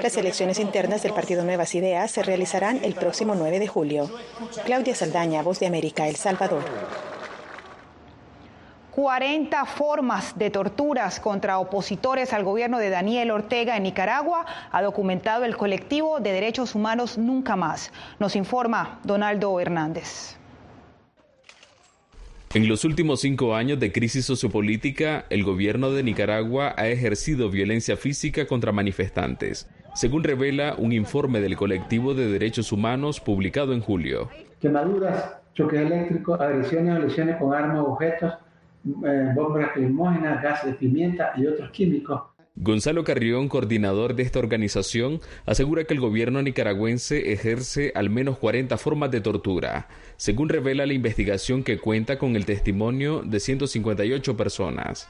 Las 0.00 0.16
elecciones 0.16 0.60
internas 0.60 1.02
del 1.02 1.12
Partido 1.12 1.44
Nuevas 1.44 1.74
Ideas 1.74 2.12
se 2.12 2.22
realizarán 2.22 2.78
el 2.84 2.94
próximo 2.94 3.34
9 3.34 3.58
de 3.58 3.66
julio. 3.66 4.08
Claudia 4.64 4.94
Saldaña, 4.94 5.42
Voz 5.42 5.58
de 5.58 5.66
América, 5.66 6.06
El 6.06 6.14
Salvador. 6.14 6.62
40 8.98 9.64
formas 9.64 10.36
de 10.36 10.50
torturas 10.50 11.20
contra 11.20 11.60
opositores 11.60 12.32
al 12.32 12.42
gobierno 12.42 12.80
de 12.80 12.90
Daniel 12.90 13.30
Ortega 13.30 13.76
en 13.76 13.84
Nicaragua 13.84 14.44
ha 14.72 14.82
documentado 14.82 15.44
el 15.44 15.56
colectivo 15.56 16.18
de 16.18 16.32
derechos 16.32 16.74
humanos 16.74 17.16
Nunca 17.16 17.54
Más. 17.54 17.92
Nos 18.18 18.34
informa 18.34 18.98
Donaldo 19.04 19.60
Hernández. 19.60 20.36
En 22.52 22.68
los 22.68 22.84
últimos 22.84 23.20
cinco 23.20 23.54
años 23.54 23.78
de 23.78 23.92
crisis 23.92 24.24
sociopolítica, 24.24 25.26
el 25.30 25.44
gobierno 25.44 25.92
de 25.92 26.02
Nicaragua 26.02 26.74
ha 26.76 26.88
ejercido 26.88 27.50
violencia 27.50 27.96
física 27.96 28.48
contra 28.48 28.72
manifestantes, 28.72 29.70
según 29.94 30.24
revela 30.24 30.74
un 30.76 30.92
informe 30.92 31.38
del 31.38 31.56
colectivo 31.56 32.14
de 32.14 32.26
derechos 32.26 32.72
humanos 32.72 33.20
publicado 33.20 33.74
en 33.74 33.80
julio. 33.80 34.28
Quemaduras, 34.60 35.36
choques 35.54 35.82
eléctricos, 35.82 36.40
agresiones 36.40 36.96
o 36.96 36.98
lesiones 36.98 37.36
con 37.36 37.54
armas 37.54 37.78
o 37.78 37.92
objetos, 37.92 38.34
eh, 38.84 39.32
bombas 39.34 39.74
de 40.64 40.72
pimienta 40.74 41.32
y 41.36 41.46
otros 41.46 41.70
químicos. 41.70 42.22
Gonzalo 42.60 43.04
Carrión, 43.04 43.48
coordinador 43.48 44.16
de 44.16 44.24
esta 44.24 44.40
organización, 44.40 45.20
asegura 45.46 45.84
que 45.84 45.94
el 45.94 46.00
gobierno 46.00 46.42
nicaragüense 46.42 47.32
ejerce 47.32 47.92
al 47.94 48.10
menos 48.10 48.38
40 48.38 48.76
formas 48.78 49.12
de 49.12 49.20
tortura, 49.20 49.86
según 50.16 50.48
revela 50.48 50.84
la 50.84 50.92
investigación 50.92 51.62
que 51.62 51.78
cuenta 51.78 52.18
con 52.18 52.34
el 52.34 52.46
testimonio 52.46 53.22
de 53.24 53.38
158 53.38 54.36
personas. 54.36 55.08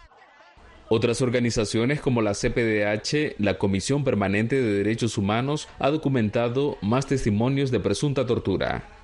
Otras 0.90 1.22
organizaciones 1.22 2.02
como 2.02 2.20
la 2.20 2.32
CPDH, 2.32 3.36
la 3.38 3.56
Comisión 3.56 4.04
Permanente 4.04 4.60
de 4.60 4.72
Derechos 4.72 5.16
Humanos, 5.16 5.68
ha 5.78 5.90
documentado 5.90 6.76
más 6.82 7.06
testimonios 7.06 7.70
de 7.70 7.80
presunta 7.80 8.26
tortura. 8.26 8.97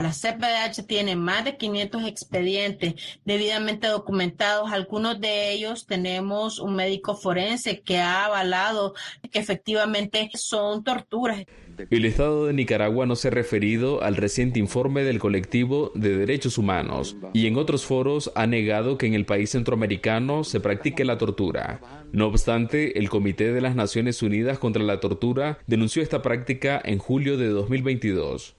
La 0.00 0.12
CPDH 0.12 0.86
tiene 0.86 1.14
más 1.14 1.44
de 1.44 1.58
500 1.58 2.06
expedientes 2.06 2.94
debidamente 3.26 3.86
documentados. 3.86 4.72
Algunos 4.72 5.20
de 5.20 5.52
ellos 5.52 5.86
tenemos 5.86 6.58
un 6.58 6.74
médico 6.74 7.14
forense 7.14 7.82
que 7.82 7.98
ha 7.98 8.24
avalado 8.24 8.94
que 9.30 9.38
efectivamente 9.38 10.30
son 10.34 10.84
torturas. 10.84 11.44
El 11.90 12.06
Estado 12.06 12.46
de 12.46 12.54
Nicaragua 12.54 13.04
no 13.04 13.14
se 13.14 13.28
ha 13.28 13.30
referido 13.30 14.02
al 14.02 14.16
reciente 14.16 14.58
informe 14.58 15.02
del 15.02 15.18
colectivo 15.18 15.92
de 15.94 16.16
derechos 16.16 16.56
humanos 16.56 17.16
y 17.34 17.46
en 17.46 17.56
otros 17.56 17.84
foros 17.84 18.32
ha 18.34 18.46
negado 18.46 18.96
que 18.96 19.06
en 19.06 19.12
el 19.14 19.26
país 19.26 19.50
centroamericano 19.50 20.44
se 20.44 20.60
practique 20.60 21.04
la 21.04 21.18
tortura. 21.18 21.80
No 22.12 22.26
obstante, 22.26 22.98
el 22.98 23.10
Comité 23.10 23.52
de 23.52 23.60
las 23.60 23.76
Naciones 23.76 24.22
Unidas 24.22 24.58
contra 24.58 24.82
la 24.82 24.98
Tortura 24.98 25.58
denunció 25.66 26.02
esta 26.02 26.22
práctica 26.22 26.80
en 26.82 26.98
julio 26.98 27.36
de 27.36 27.48
2022. 27.48 28.56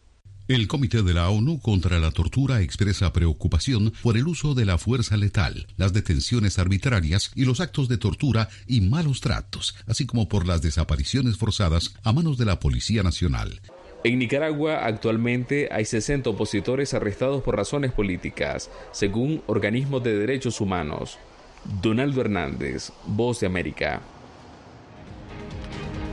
El 0.52 0.68
Comité 0.68 1.02
de 1.02 1.14
la 1.14 1.30
ONU 1.30 1.62
contra 1.62 1.98
la 1.98 2.12
Tortura 2.12 2.60
expresa 2.60 3.14
preocupación 3.14 3.94
por 4.04 4.18
el 4.18 4.28
uso 4.28 4.54
de 4.54 4.66
la 4.66 4.78
fuerza 4.78 5.16
letal, 5.16 5.66
las 5.78 5.94
detenciones 5.94 6.60
arbitrarias 6.60 7.32
y 7.36 7.46
los 7.46 7.62
actos 7.62 7.88
de 7.88 7.98
tortura 7.98 8.50
y 8.68 8.82
malos 8.82 9.22
tratos, 9.22 9.78
así 9.88 10.06
como 10.06 10.28
por 10.28 10.46
las 10.46 10.62
desapariciones 10.62 11.38
forzadas 11.38 11.96
a 12.04 12.12
manos 12.12 12.38
de 12.38 12.44
la 12.44 12.60
Policía 12.60 13.02
Nacional. 13.02 13.62
En 14.04 14.20
Nicaragua 14.20 14.86
actualmente 14.86 15.70
hay 15.72 15.86
60 15.86 16.30
opositores 16.32 16.94
arrestados 16.94 17.42
por 17.44 17.56
razones 17.56 17.94
políticas, 17.94 18.70
según 18.92 19.42
organismos 19.48 20.04
de 20.04 20.18
derechos 20.18 20.60
humanos. 20.60 21.18
Donaldo 21.82 22.20
Hernández, 22.20 22.92
Voz 23.08 23.40
de 23.40 23.48
América. 23.48 24.02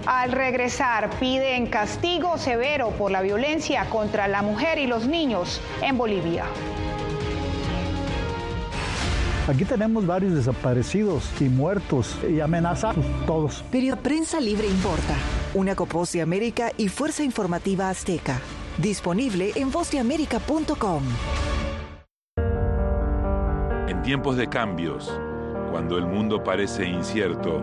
Al 0.08 0.32
regresar, 0.32 1.10
piden 1.20 1.66
castigo 1.66 2.38
severo 2.38 2.92
por 2.92 3.10
la 3.10 3.20
violencia 3.20 3.84
contra 3.90 4.26
la 4.26 4.40
mujer 4.40 4.78
y 4.78 4.86
los 4.86 5.06
niños 5.06 5.60
en 5.82 5.98
Bolivia. 5.98 6.46
Aquí 9.46 9.66
tenemos 9.66 10.06
varios 10.06 10.34
desaparecidos 10.34 11.30
y 11.42 11.50
muertos 11.50 12.18
y 12.26 12.40
amenazados 12.40 13.04
todos. 13.26 13.62
Pero 13.70 13.98
Prensa 13.98 14.40
Libre 14.40 14.66
Importa, 14.66 15.14
una 15.52 15.76
Copos 15.76 16.12
de 16.12 16.22
América 16.22 16.72
y 16.78 16.88
Fuerza 16.88 17.22
Informativa 17.22 17.90
Azteca. 17.90 18.40
Disponible 18.78 19.52
en 19.56 19.70
vozdeamerica.com. 19.70 21.02
En 23.88 24.00
tiempos 24.00 24.38
de 24.38 24.48
cambios, 24.48 25.12
cuando 25.70 25.98
el 25.98 26.06
mundo 26.06 26.42
parece 26.42 26.86
incierto, 26.86 27.62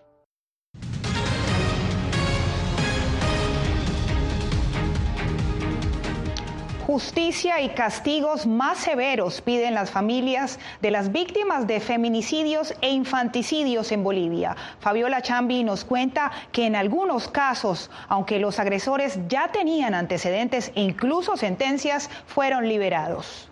Justicia 6.91 7.61
y 7.61 7.69
castigos 7.69 8.45
más 8.45 8.79
severos 8.79 9.39
piden 9.39 9.75
las 9.75 9.91
familias 9.91 10.59
de 10.81 10.91
las 10.91 11.13
víctimas 11.13 11.65
de 11.65 11.79
feminicidios 11.79 12.73
e 12.81 12.89
infanticidios 12.89 13.93
en 13.93 14.03
Bolivia. 14.03 14.57
Fabiola 14.81 15.21
Chambi 15.21 15.63
nos 15.63 15.85
cuenta 15.85 16.33
que 16.51 16.65
en 16.65 16.75
algunos 16.75 17.29
casos, 17.29 17.89
aunque 18.09 18.39
los 18.39 18.59
agresores 18.59 19.19
ya 19.29 19.53
tenían 19.53 19.93
antecedentes 19.93 20.73
e 20.75 20.81
incluso 20.81 21.37
sentencias, 21.37 22.09
fueron 22.25 22.67
liberados. 22.67 23.47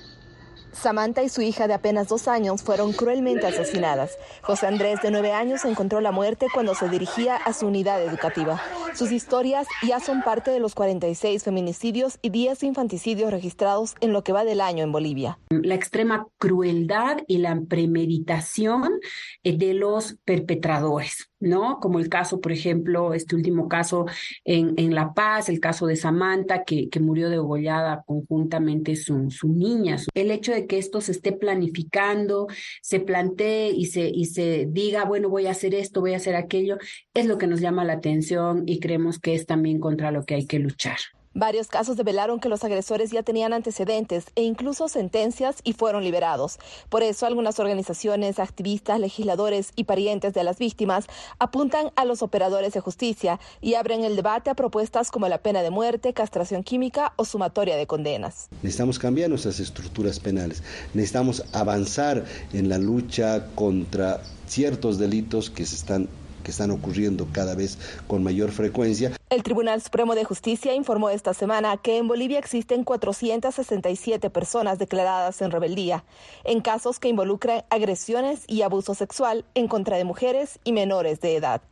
Samantha 0.81 1.23
y 1.23 1.29
su 1.29 1.43
hija 1.43 1.69
de 1.69 1.75
apenas 1.75 2.09
dos 2.09 2.27
años 2.27 2.63
fueron 2.63 2.93
cruelmente 2.93 3.47
asesinadas. 3.47 4.17
José 4.43 4.67
Andrés, 4.67 5.01
de 5.03 5.11
nueve 5.11 5.33
años, 5.33 5.65
encontró 5.65 6.01
la 6.01 6.11
muerte 6.11 6.47
cuando 6.53 6.75
se 6.75 6.89
dirigía 6.89 7.37
a 7.37 7.53
su 7.53 7.67
unidad 7.67 8.03
educativa. 8.03 8.61
Sus 8.95 9.13
historias 9.13 9.67
ya 9.87 10.01
son 10.01 10.23
parte 10.23 10.51
de 10.51 10.59
los 10.59 10.75
46 10.75 11.45
feminicidios 11.45 12.19
y 12.23 12.31
10 12.31 12.63
infanticidios 12.65 13.31
registrados 13.31 13.95
en 14.01 14.13
lo 14.13 14.25
que 14.25 14.33
va 14.33 14.45
del 14.45 14.61
año 14.61 14.83
en 14.83 14.93
Bolivia. 14.93 15.39
La 15.51 15.75
extrema 15.75 16.27
crueldad 16.39 17.19
y 17.27 17.39
la 17.39 17.61
premeditación 17.69 19.01
eh, 19.45 19.57
de 19.57 19.75
los 19.75 20.17
perpetradores. 20.25 21.30
¿No? 21.41 21.81
Como 21.81 21.99
el 21.99 22.09
caso, 22.09 22.41
por 22.41 22.53
ejemplo, 22.53 23.15
este 23.15 23.35
último 23.35 23.69
caso 23.69 24.07
en, 24.45 24.75
en 24.77 24.95
La 24.95 25.13
Paz, 25.13 25.49
el 25.49 25.59
caso 25.59 25.87
de 25.87 25.97
Samantha, 25.97 26.65
que, 26.65 26.89
que 26.89 27.01
murió 27.01 27.31
degollada 27.31 28.03
conjuntamente 28.07 28.97
su, 28.97 29.31
su 29.31 29.49
niña. 29.49 29.97
El 30.15 30.31
hecho 30.31 30.53
de 30.53 30.67
que 30.67 30.79
esto 30.79 31.01
se 31.01 31.13
esté 31.13 31.33
planificando, 31.33 32.47
se 32.83 33.01
plantee 33.01 33.71
y 33.71 33.87
se, 33.87 34.09
y 34.09 34.27
se 34.27 34.67
diga, 34.71 35.05
bueno, 35.05 35.29
voy 35.29 35.47
a 35.47 35.53
hacer 35.53 35.75
esto, 35.75 36.01
voy 36.01 36.13
a 36.13 36.17
hacer 36.17 36.37
aquello, 36.37 36.79
es 37.15 37.27
lo 37.27 37.39
que 37.39 37.47
nos 37.47 37.61
llama 37.61 37.85
la 37.85 37.95
atención 37.95 38.65
y 38.67 38.81
creemos 38.81 39.19
que 39.19 39.35
es 39.35 39.47
también 39.47 39.81
contra 39.81 40.11
lo 40.11 40.25
que 40.25 40.35
hay 40.35 40.47
que 40.47 40.59
luchar. 40.59 40.99
Varios 41.35 41.69
casos 41.69 41.97
develaron 41.97 42.41
que 42.41 42.49
los 42.49 42.65
agresores 42.65 43.13
ya 43.13 43.23
tenían 43.23 43.53
antecedentes 43.53 44.25
e 44.35 44.43
incluso 44.43 44.89
sentencias 44.89 45.61
y 45.63 45.75
fueron 45.75 46.03
liberados. 46.03 46.59
Por 46.89 47.05
eso 47.05 47.25
algunas 47.25 47.61
organizaciones, 47.61 48.41
activistas, 48.41 48.99
legisladores 48.99 49.71
y 49.77 49.85
parientes 49.85 50.35
de 50.35 50.43
las 50.43 50.59
víctimas 50.59 51.07
apuntan 51.39 51.93
a 51.95 52.05
los 52.05 52.23
operadores 52.23 52.73
de 52.73 52.81
justicia 52.81 53.39
y 53.61 53.75
abren 53.75 54.03
el 54.03 54.17
debate 54.17 54.51
a 54.51 54.55
propuestas 54.55 55.13
como 55.13 55.29
la 55.29 55.39
pena 55.39 55.63
de 55.63 55.71
muerte, 55.71 56.13
castración 56.15 56.65
química 56.65 57.13
o 57.15 57.25
sumatoria 57.25 57.77
de 57.77 57.87
condenas. 57.87 58.49
Necesitamos 58.63 58.99
cambiar 58.99 59.31
nuestras 59.31 59.61
estructuras 59.61 60.19
penales. 60.19 60.65
Necesitamos 60.95 61.45
avanzar 61.53 62.25
en 62.53 62.69
la 62.69 62.79
lucha 62.79 63.47
contra 63.55 64.21
ciertos 64.49 64.99
delitos 64.99 65.49
que 65.49 65.65
se 65.65 65.77
están 65.77 66.09
que 66.43 66.51
están 66.51 66.71
ocurriendo 66.71 67.27
cada 67.33 67.55
vez 67.55 67.79
con 68.07 68.23
mayor 68.23 68.51
frecuencia. 68.51 69.13
El 69.31 69.43
Tribunal 69.43 69.81
Supremo 69.81 70.15
de 70.15 70.25
Justicia 70.25 70.75
informó 70.75 71.11
esta 71.11 71.35
semana 71.35 71.77
que 71.77 71.99
en 71.99 72.09
Bolivia 72.09 72.39
existen 72.39 72.85
467 72.85 74.31
personas 74.31 74.79
declaradas 74.79 75.41
en 75.43 75.51
rebeldía, 75.51 76.05
en 76.45 76.61
casos 76.61 76.99
que 76.99 77.09
involucran 77.09 77.65
agresiones 77.71 78.45
y 78.47 78.63
abuso 78.63 78.95
sexual 78.95 79.45
en 79.55 79.69
contra 79.69 79.97
de 79.97 80.05
mujeres 80.05 80.59
y 80.65 80.73
menores 80.73 81.21
de 81.21 81.37
edad. 81.37 81.63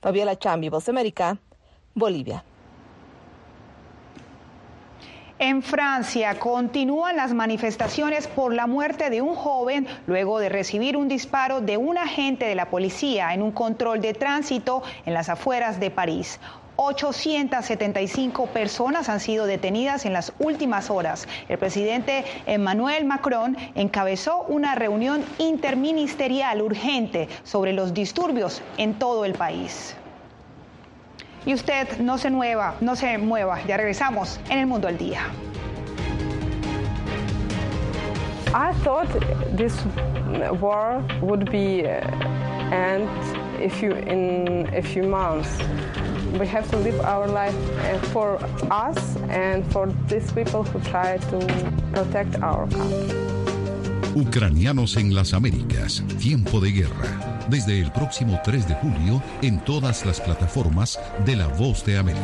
Fabiola 0.00 0.38
Chambi, 0.38 0.68
Voz 0.68 0.88
América, 0.88 1.38
Bolivia. 1.94 2.44
En 5.38 5.62
Francia 5.62 6.38
continúan 6.38 7.16
las 7.16 7.34
manifestaciones 7.34 8.26
por 8.26 8.54
la 8.54 8.66
muerte 8.66 9.10
de 9.10 9.20
un 9.20 9.34
joven 9.34 9.86
luego 10.06 10.38
de 10.38 10.48
recibir 10.48 10.96
un 10.96 11.08
disparo 11.08 11.60
de 11.60 11.76
un 11.76 11.98
agente 11.98 12.46
de 12.46 12.54
la 12.54 12.70
policía 12.70 13.34
en 13.34 13.42
un 13.42 13.52
control 13.52 14.00
de 14.00 14.14
tránsito 14.14 14.82
en 15.04 15.12
las 15.12 15.28
afueras 15.28 15.78
de 15.78 15.90
París. 15.90 16.40
875 16.76 18.46
personas 18.46 19.10
han 19.10 19.20
sido 19.20 19.44
detenidas 19.44 20.06
en 20.06 20.14
las 20.14 20.32
últimas 20.38 20.88
horas. 20.88 21.28
El 21.50 21.58
presidente 21.58 22.24
Emmanuel 22.46 23.04
Macron 23.04 23.58
encabezó 23.74 24.42
una 24.48 24.74
reunión 24.74 25.22
interministerial 25.36 26.62
urgente 26.62 27.28
sobre 27.44 27.74
los 27.74 27.92
disturbios 27.92 28.62
en 28.78 28.94
todo 28.94 29.26
el 29.26 29.34
país. 29.34 29.96
Y 31.46 31.54
usted 31.54 32.00
no 32.00 32.18
se 32.18 32.28
mueva, 32.28 32.74
no 32.80 32.96
se 32.96 33.18
mueva. 33.18 33.64
Ya 33.66 33.76
regresamos 33.76 34.40
en 34.50 34.58
el 34.58 34.66
mundo 34.66 34.88
al 34.88 34.98
día. 34.98 35.20
I 38.52 38.72
thought 38.82 39.08
this 39.56 39.72
war 40.60 41.04
would 41.22 41.48
be 41.52 41.84
uh, 41.86 42.00
end 42.72 43.08
if 43.60 43.80
you 43.80 43.92
in 43.92 44.68
a 44.74 44.82
few 44.82 45.04
months. 45.04 45.48
We 46.36 46.48
have 46.48 46.68
to 46.70 46.78
live 46.78 47.00
our 47.02 47.28
life 47.28 47.54
uh, 47.78 47.98
for 48.12 48.38
us 48.72 49.16
and 49.28 49.64
for 49.72 49.86
these 50.08 50.32
people 50.32 50.64
who 50.64 50.80
try 50.90 51.18
to 51.30 51.38
protect 51.92 52.42
our 52.42 52.66
country. 52.66 53.14
Ucranianos 54.16 54.96
en 54.96 55.14
las 55.14 55.32
Américas, 55.32 56.02
tiempo 56.18 56.58
de 56.58 56.72
guerra 56.72 57.35
desde 57.48 57.80
el 57.80 57.90
próximo 57.92 58.40
3 58.42 58.68
de 58.68 58.74
julio 58.74 59.22
en 59.42 59.58
todas 59.60 60.04
las 60.04 60.20
plataformas 60.20 60.98
de 61.24 61.36
La 61.36 61.48
Voz 61.48 61.84
de 61.84 61.98
América. 61.98 62.22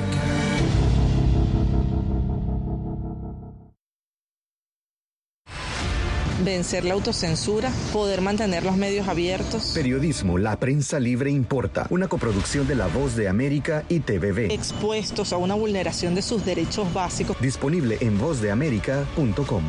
vencer 6.43 6.85
la 6.85 6.95
autocensura, 6.95 7.71
poder 7.93 8.21
mantener 8.21 8.65
los 8.65 8.77
medios 8.77 9.09
abiertos. 9.09 9.73
Periodismo, 9.75 10.39
la 10.39 10.57
prensa 10.57 10.99
libre 10.99 11.31
importa, 11.31 11.87
una 11.91 12.09
coproducción 12.09 12.67
de 12.67 12.75
La 12.75 12.87
Voz 12.89 13.17
de 13.17 13.29
América 13.29 13.85
y 13.89 14.01
TVB. 14.01 14.51
Expuestos 14.53 15.33
a 15.33 15.37
una 15.37 15.55
vulneración 15.55 16.15
de 16.15 16.23
sus 16.23 16.45
derechos 16.45 16.93
básicos. 16.93 17.37
Disponible 17.41 17.99
en 18.01 18.19
vozdeamerica.com. 18.19 19.65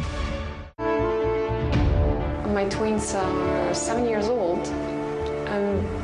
My 2.53 2.65
twins 2.69 3.15
are 3.15 3.73
seven 3.73 4.05
years 4.05 4.27
old. 4.27 4.82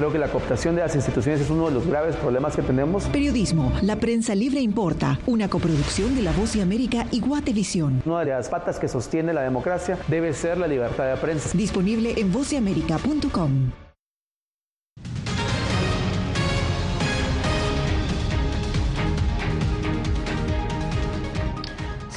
Creo 0.00 0.10
que 0.10 0.18
la 0.18 0.28
cooptación 0.28 0.76
de 0.76 0.80
las 0.80 0.94
instituciones 0.94 1.42
es 1.42 1.50
uno 1.50 1.66
de 1.66 1.72
los 1.72 1.86
graves 1.86 2.16
problemas 2.16 2.56
que 2.56 2.62
tenemos. 2.62 3.04
Periodismo, 3.08 3.70
la 3.82 3.96
prensa 3.96 4.34
libre 4.34 4.58
importa, 4.58 5.18
una 5.26 5.50
coproducción 5.50 6.16
de 6.16 6.22
La 6.22 6.32
Voz 6.32 6.54
de 6.54 6.62
América 6.62 7.04
y 7.10 7.20
Guatevisión. 7.20 8.00
Una 8.06 8.20
de 8.20 8.30
las 8.30 8.48
patas 8.48 8.78
que 8.78 8.88
sostiene 8.88 9.34
la 9.34 9.42
democracia 9.42 9.98
debe 10.08 10.32
ser 10.32 10.56
la 10.56 10.68
libertad 10.68 11.06
de 11.06 11.18
prensa. 11.18 11.50
Disponible 11.52 12.14
en 12.16 12.32
vozdeamerica.com. 12.32 13.89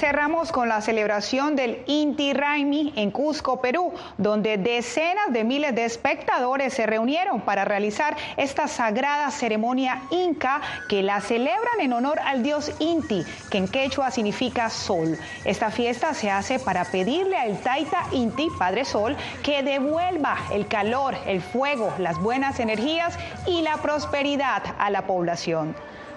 Cerramos 0.04 0.52
con 0.52 0.68
la 0.68 0.82
celebración 0.82 1.56
del 1.56 1.82
Inti 1.86 2.34
Raimi 2.34 2.92
en 2.98 3.10
Cusco, 3.10 3.62
Perú, 3.62 3.94
donde 4.18 4.58
decenas 4.58 5.32
de 5.32 5.46
miles 5.46 5.74
de 5.76 5.86
espectadores 5.86 6.74
se 6.74 6.86
reunieron 6.86 7.40
para 7.40 7.64
realizar 7.64 8.18
esta 8.36 8.68
sagrada 8.68 9.32
ceremonia 9.32 10.02
inca 10.12 10.60
que 10.90 11.04
la 11.04 11.22
celebran 11.22 11.80
en 11.80 11.94
honor 11.94 12.20
al 12.20 12.44
dios 12.44 12.74
Inti, 12.80 13.24
que 13.50 13.60
en 13.60 13.70
quechua 13.70 14.12
significa 14.12 14.70
sol. 14.70 15.18
Esta 15.46 15.72
fiesta 15.72 16.14
se 16.14 16.30
hace 16.30 16.60
para 16.60 16.84
pedirle 16.84 17.38
al 17.38 17.58
Taita 17.62 18.04
Inti, 18.12 18.50
Padre 18.60 18.84
Sol, 18.84 19.16
que 19.42 19.64
devuelva 19.64 20.36
el 20.52 20.68
calor, 20.68 21.16
el 21.26 21.42
fuego, 21.42 21.94
las 21.98 22.20
buenas 22.20 22.60
energías 22.60 23.18
y 23.48 23.62
la 23.62 23.78
prosperidad 23.78 24.64
a 24.78 24.90
la 24.90 25.08
población. 25.08 25.74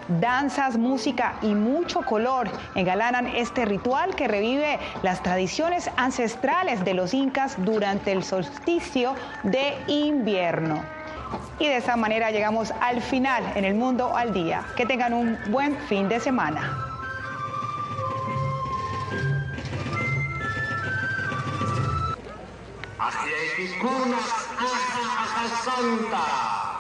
Danzas, 0.08 0.76
música 0.76 1.34
y 1.42 1.54
mucho 1.54 2.02
color 2.02 2.48
engalanan 2.74 3.26
este 3.26 3.64
ritual 3.64 4.14
que 4.14 4.28
revive 4.28 4.78
las 5.02 5.22
tradiciones 5.22 5.90
ancestrales 5.96 6.84
de 6.84 6.94
los 6.94 7.14
incas 7.14 7.56
durante 7.58 8.12
el 8.12 8.24
solsticio 8.24 9.14
de 9.42 9.76
invierno. 9.86 10.82
Y 11.58 11.66
de 11.66 11.78
esa 11.78 11.96
manera 11.96 12.30
llegamos 12.30 12.72
al 12.80 13.00
final 13.00 13.42
en 13.54 13.64
el 13.64 13.74
mundo 13.74 14.14
al 14.14 14.32
día. 14.32 14.62
Que 14.76 14.86
tengan 14.86 15.12
un 15.12 15.38
buen 15.50 15.76
fin 15.88 16.08
de 16.08 16.20
semana. 16.20 16.86
Santa. 25.64 26.75